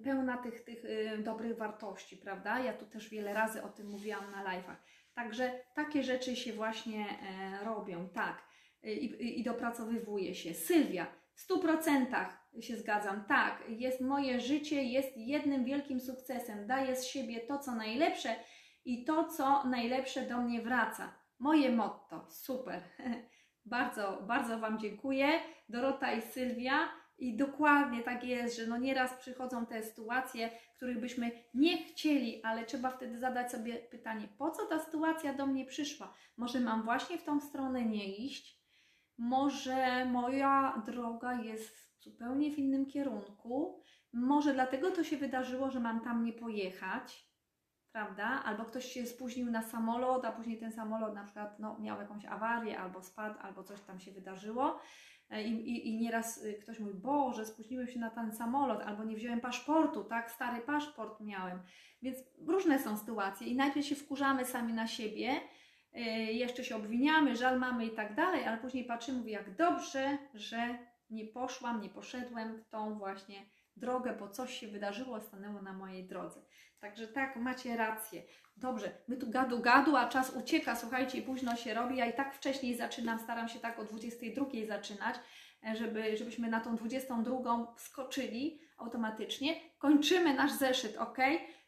[0.05, 2.59] pełna tych, tych y, dobrych wartości, prawda?
[2.59, 4.77] Ja tu też wiele razy o tym mówiłam na live'ach.
[5.15, 8.43] Także takie rzeczy się właśnie e, robią, tak.
[8.83, 10.55] I, i, I dopracowywuje się.
[10.55, 13.25] Sylwia, w stu procentach się zgadzam.
[13.25, 16.67] Tak, jest moje życie jest jednym wielkim sukcesem.
[16.67, 18.35] Daję z siebie to, co najlepsze
[18.85, 21.15] i to, co najlepsze do mnie wraca.
[21.39, 22.27] Moje motto.
[22.31, 22.83] Super.
[23.65, 25.41] bardzo, bardzo Wam dziękuję.
[25.69, 26.89] Dorota i Sylwia.
[27.19, 32.65] I dokładnie tak jest, że no nieraz przychodzą te sytuacje, których byśmy nie chcieli, ale
[32.65, 36.15] trzeba wtedy zadać sobie pytanie, po co ta sytuacja do mnie przyszła?
[36.37, 38.63] Może mam właśnie w tą stronę nie iść?
[39.19, 43.83] Może moja droga jest zupełnie w innym kierunku.
[44.13, 47.33] Może dlatego to się wydarzyło, że mam tam nie pojechać,
[47.93, 48.25] prawda?
[48.25, 52.25] Albo ktoś się spóźnił na samolot, a później ten samolot na przykład no, miał jakąś
[52.25, 54.81] awarię, albo spadł, albo coś tam się wydarzyło.
[55.31, 59.05] E, I, i, I nieraz y, ktoś mówi, Boże, spóźniłem się na ten samolot, albo
[59.05, 60.31] nie wziąłem paszportu, tak?
[60.31, 61.63] Stary paszport miałem.
[62.03, 65.41] Więc różne są sytuacje i najpierw się wkurzamy sami na siebie,
[65.93, 70.19] yy, jeszcze się obwiniamy, żal mamy i tak dalej, ale później patrzymy, mówi, jak dobrze,
[70.35, 70.79] że
[71.13, 73.47] nie poszłam, nie poszedłem w tą właśnie
[73.77, 76.41] drogę, bo coś się wydarzyło, stanęło na mojej drodze.
[76.81, 78.23] Także tak, macie rację.
[78.57, 81.97] Dobrze, my tu gadu gadu, a czas ucieka, słuchajcie, późno się robi.
[81.97, 85.17] Ja i tak wcześniej zaczynam, staram się tak o 22 zaczynać,
[85.67, 89.61] e, żeby, żebyśmy na tą 22 skoczyli automatycznie.
[89.79, 91.19] Kończymy nasz zeszyt, ok?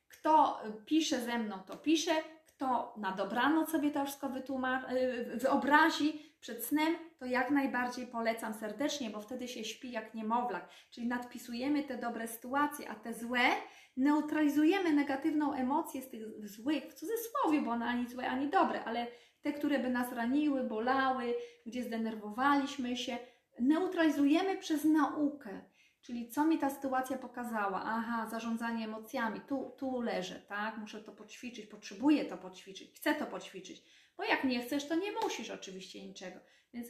[0.08, 2.12] Kto pisze ze mną, to pisze.
[2.46, 9.10] Kto na dobranoc sobie to wszystko e, wyobrazi przed snem, to jak najbardziej polecam serdecznie,
[9.10, 10.68] bo wtedy się śpi jak niemowlak.
[10.90, 13.48] Czyli nadpisujemy te dobre sytuacje, a te złe
[13.96, 19.06] neutralizujemy negatywną emocję z tych złych, w cudzysłowie, bo one ani złe, ani dobre, ale
[19.42, 21.34] te, które by nas raniły, bolały,
[21.66, 23.18] gdzie zdenerwowaliśmy się,
[23.60, 25.60] neutralizujemy przez naukę.
[26.00, 27.82] Czyli co mi ta sytuacja pokazała?
[27.84, 30.78] Aha, zarządzanie emocjami, tu, tu leżę, tak?
[30.78, 33.82] Muszę to poćwiczyć, potrzebuję to poćwiczyć, chcę to poćwiczyć.
[34.16, 36.40] Bo jak nie chcesz, to nie musisz oczywiście niczego.
[36.72, 36.88] Więc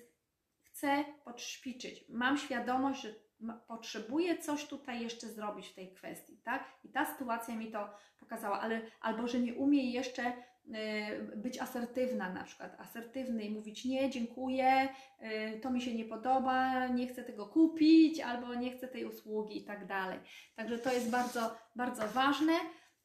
[0.62, 2.05] chcę poćwiczyć.
[2.09, 3.14] Mam świadomość, że
[3.68, 6.64] potrzebuję coś tutaj jeszcze zrobić w tej kwestii, tak?
[6.85, 12.33] I ta sytuacja mi to pokazała, ale albo że nie umie jeszcze y, być asertywna
[12.33, 14.89] na przykład, asertywny i mówić nie, dziękuję,
[15.57, 19.59] y, to mi się nie podoba, nie chcę tego kupić, albo nie chcę tej usługi
[19.59, 20.18] i tak dalej.
[20.57, 22.53] Także to jest bardzo, bardzo ważne.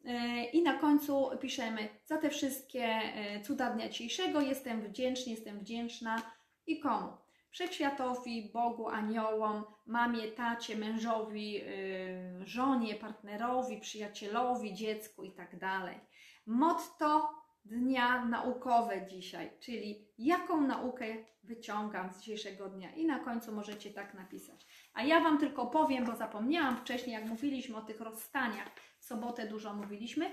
[0.05, 2.99] Y, I na końcu piszemy za te wszystkie
[3.43, 6.21] cuda dnia dzisiejszego jestem wdzięczny, jestem wdzięczna
[6.67, 7.17] i komu?
[7.49, 11.63] wszechświatowi, Bogu, aniołom, mamie, tacie, mężowi, yy,
[12.45, 15.59] żonie, partnerowi, przyjacielowi, dziecku itd.
[15.59, 15.95] Tak
[16.45, 17.29] Motto
[17.65, 21.05] dnia naukowe dzisiaj, czyli jaką naukę
[21.43, 24.67] wyciągam z dzisiejszego dnia i na końcu możecie tak napisać.
[24.93, 28.69] A ja Wam tylko powiem, bo zapomniałam wcześniej, jak mówiliśmy o tych rozstaniach,
[28.99, 30.31] sobotę dużo mówiliśmy,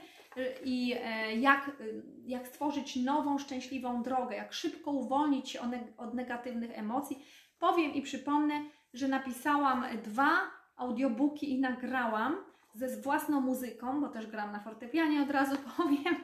[0.65, 1.71] i e, jak,
[2.27, 5.61] jak stworzyć nową, szczęśliwą drogę, jak szybko uwolnić się
[5.97, 7.25] od negatywnych emocji.
[7.59, 8.65] Powiem i przypomnę,
[8.95, 10.31] że napisałam dwa
[10.77, 12.37] audiobooki i nagrałam
[12.75, 16.17] ze własną muzyką, bo też gram na fortepianie, od razu powiem.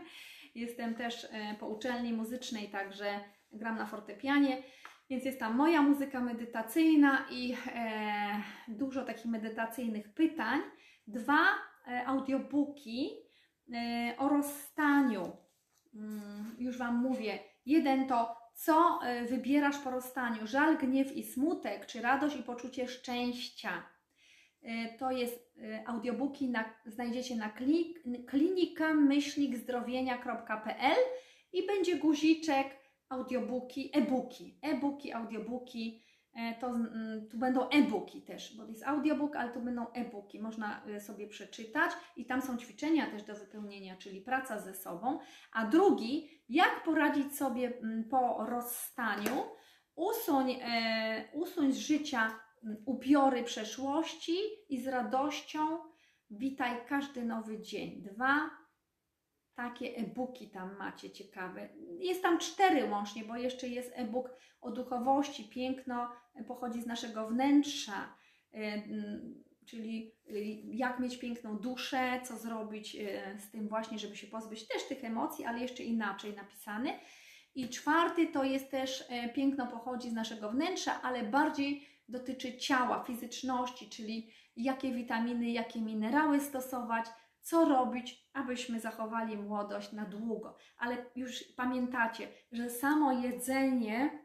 [0.55, 3.21] Jestem też e, po uczelni muzycznej, także
[3.53, 4.63] gram na fortepianie.
[5.11, 10.61] Więc jest tam moja muzyka medytacyjna i e, dużo takich medytacyjnych pytań.
[11.07, 11.39] Dwa
[12.07, 13.11] audiobooki
[13.73, 15.37] e, o rozstaniu.
[15.95, 17.39] Mm, już Wam mówię.
[17.67, 20.47] Jeden to, co e, wybierasz po rozstaniu?
[20.47, 23.83] Żal, gniew i smutek, czy radość i poczucie szczęścia?
[24.63, 27.51] E, to jest e, audiobooki, na, znajdziecie na
[28.27, 30.99] klinika-zdrowienia.pl
[31.53, 32.67] i będzie guziczek
[33.09, 36.01] audiobooki, e-booki, e-booki, audiobooki, e,
[36.61, 40.85] to mm, tu będą e-booki też, bo to jest audiobook, ale tu będą e-booki, można
[40.87, 45.19] e, sobie przeczytać i tam są ćwiczenia też do wypełnienia, czyli praca ze sobą.
[45.53, 49.43] A drugi, jak poradzić sobie mm, po rozstaniu,
[49.95, 54.37] usuń, e, usuń z życia mm, upiory przeszłości
[54.69, 55.79] i z radością
[56.31, 58.03] witaj każdy nowy dzień.
[58.03, 58.51] Dwa,
[59.55, 61.69] takie e-booki tam macie ciekawe.
[61.99, 64.31] Jest tam cztery łącznie, bo jeszcze jest e-book
[64.61, 65.45] o duchowości.
[65.45, 66.09] Piękno
[66.49, 68.15] pochodzi z naszego wnętrza,
[68.55, 68.83] e,
[69.67, 70.41] czyli e,
[70.77, 75.05] jak mieć piękną duszę, co zrobić e, z tym właśnie, żeby się pozbyć też tych
[75.05, 76.91] emocji, ale jeszcze inaczej napisany.
[77.55, 83.89] I czwarty to jest też piękno pochodzi z naszego wnętrza, ale bardziej dotyczy ciała, fizyczności,
[83.89, 87.07] czyli jakie witaminy, jakie minerały stosować,
[87.41, 90.57] co robić, abyśmy zachowali młodość na długo.
[90.79, 94.25] Ale już pamiętacie, że samo jedzenie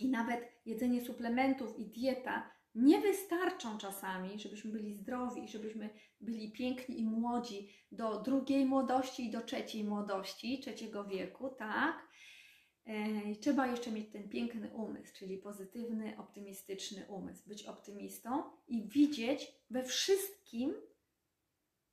[0.00, 7.00] i nawet jedzenie suplementów i dieta nie wystarczą czasami, żebyśmy byli zdrowi żebyśmy byli piękni
[7.00, 12.08] i młodzi do drugiej młodości i do trzeciej młodości, trzeciego wieku, tak?
[12.84, 19.52] E, trzeba jeszcze mieć ten piękny umysł, czyli pozytywny, optymistyczny umysł, być optymistą i widzieć
[19.70, 20.74] we wszystkim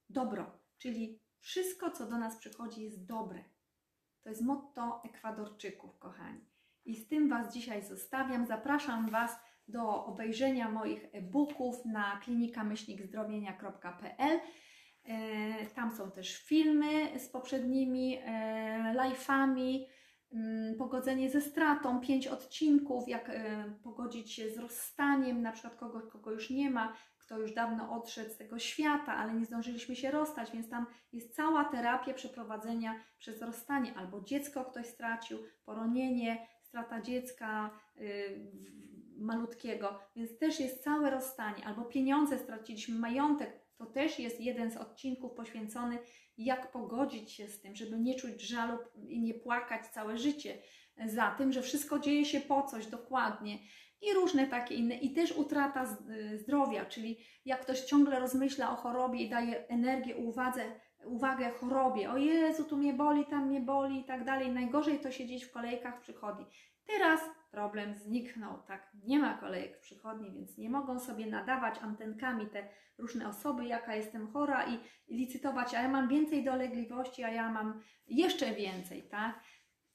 [0.10, 3.44] dobro, czyli wszystko, co do nas przychodzi, jest dobre.
[4.24, 6.46] To jest motto Ekwadorczyków, kochani.
[6.86, 8.46] I z tym Was dzisiaj zostawiam.
[8.46, 14.40] Zapraszam Was do obejrzenia moich e-booków na klinikamyślnikzdrowienia.pl.
[15.04, 18.22] E, tam są też filmy z poprzednimi e,
[18.98, 19.86] live'ami,
[20.34, 26.04] mm, pogodzenie ze stratą, pięć odcinków, jak e, pogodzić się z rozstaniem, na przykład kogoś,
[26.12, 26.94] kogo już nie ma,
[27.28, 31.36] kto już dawno odszedł z tego świata, ale nie zdążyliśmy się rozstać, więc tam jest
[31.36, 38.52] cała terapia przeprowadzenia przez rozstanie, albo dziecko ktoś stracił, poronienie, strata dziecka yy,
[39.18, 44.78] malutkiego, więc też jest całe rozstanie, albo pieniądze straciliśmy, majątek, to też jest jeden z
[44.78, 46.00] odcinków poświęcony,
[46.38, 50.58] jak pogodzić się z tym, żeby nie czuć żalu i nie płakać całe życie
[51.06, 53.60] za tym, że wszystko dzieje się po coś dokładnie
[54.02, 54.96] i różne takie inne.
[54.96, 60.16] I też utrata y, zdrowia, czyli jak ktoś ciągle rozmyśla o chorobie i daje energię,
[60.16, 60.62] uwadze,
[61.06, 62.12] uwagę chorobie.
[62.12, 64.52] O Jezu, tu mnie boli, tam mnie boli i tak dalej.
[64.52, 66.46] Najgorzej to siedzieć w kolejkach przychodni.
[66.88, 67.22] Teraz
[67.52, 68.92] problem zniknął, tak?
[69.04, 73.96] Nie ma kolejek w przychodni, więc nie mogą sobie nadawać antenkami te różne osoby, jaka
[73.96, 79.44] jestem chora i licytować, a ja mam więcej dolegliwości, a ja mam jeszcze więcej, tak?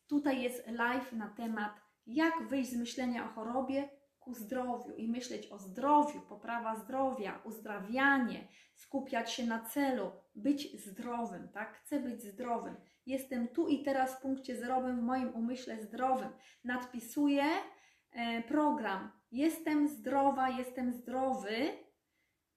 [0.09, 3.89] Tutaj jest live na temat, jak wyjść z myślenia o chorobie
[4.21, 11.49] ku zdrowiu i myśleć o zdrowiu, poprawa zdrowia, uzdrawianie, skupiać się na celu, być zdrowym,
[11.49, 11.75] tak?
[11.75, 12.77] Chcę być zdrowym.
[13.07, 16.29] Jestem tu i teraz w punkcie zerowym w moim umyśle zdrowym.
[16.65, 17.45] Nadpisuję
[18.13, 19.11] e, program.
[19.33, 21.69] Jestem zdrowa, jestem zdrowy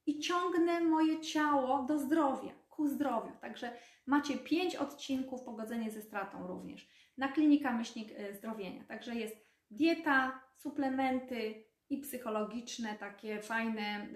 [0.05, 3.31] i ciągnę moje ciało do zdrowia, ku zdrowiu.
[3.41, 3.71] Także
[4.05, 8.84] macie pięć odcinków pogodzenie ze stratą również na klinika myślnik e, zdrowienia.
[8.84, 9.36] Także jest
[9.72, 14.07] dieta, suplementy i psychologiczne, takie fajne,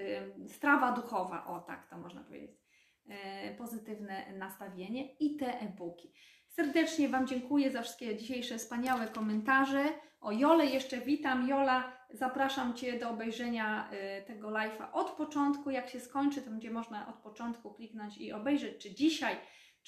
[0.45, 2.52] y, strawa duchowa, o tak to można powiedzieć,
[3.08, 6.14] e, pozytywne nastawienie i te e-booki.
[6.47, 9.84] Serdecznie Wam dziękuję za wszystkie dzisiejsze wspaniałe komentarze.
[10.22, 11.47] O Jole jeszcze witam.
[11.47, 15.70] Jola, zapraszam Cię do obejrzenia y, tego live'a od początku.
[15.70, 19.36] Jak się skończy, to będzie można od początku kliknąć i obejrzeć, czy dzisiaj,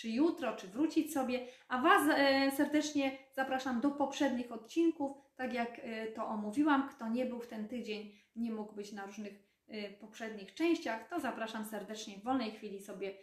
[0.01, 1.47] czy jutro, czy wrócić sobie.
[1.67, 6.89] A Was e, serdecznie zapraszam do poprzednich odcinków, tak jak e, to omówiłam.
[6.89, 9.33] Kto nie był w ten tydzień, nie mógł być na różnych
[9.67, 13.13] e, poprzednich częściach, to zapraszam serdecznie w wolnej chwili sobie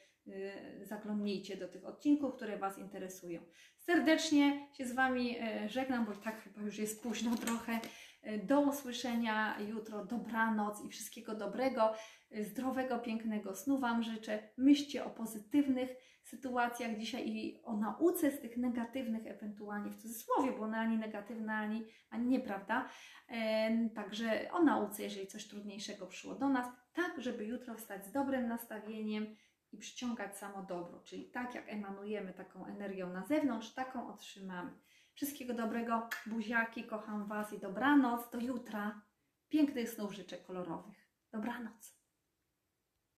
[0.83, 3.41] zaglądnijcie do tych odcinków, które Was interesują.
[3.79, 7.81] Serdecznie się z Wami żegnam, bo tak chyba już jest późno trochę.
[8.29, 11.95] E, Do usłyszenia jutro, dobranoc i wszystkiego dobrego,
[12.31, 14.49] e, zdrowego, pięknego snu Wam życzę.
[14.57, 15.91] Myślcie o pozytywnych
[16.23, 21.55] sytuacjach dzisiaj i o nauce z tych negatywnych, ewentualnie w cudzysłowie, bo one ani negatywne,
[21.55, 22.89] ani, ani nieprawda.
[23.29, 28.13] Em, Także o nauce, jeżeli coś trudniejszego przyszło do nas, tak, żeby jutro wstać z
[28.13, 29.37] dobrym nastawieniem
[29.73, 34.71] i przyciągać samo dobro, czyli tak jak emanujemy taką energią na zewnątrz, taką otrzymamy.
[35.19, 39.03] Wszystkiego dobrego, buziaki, kocham Was i dobranoc, do jutra.
[39.49, 41.09] Pięknych snów życzę kolorowych.
[41.33, 41.98] Dobranoc.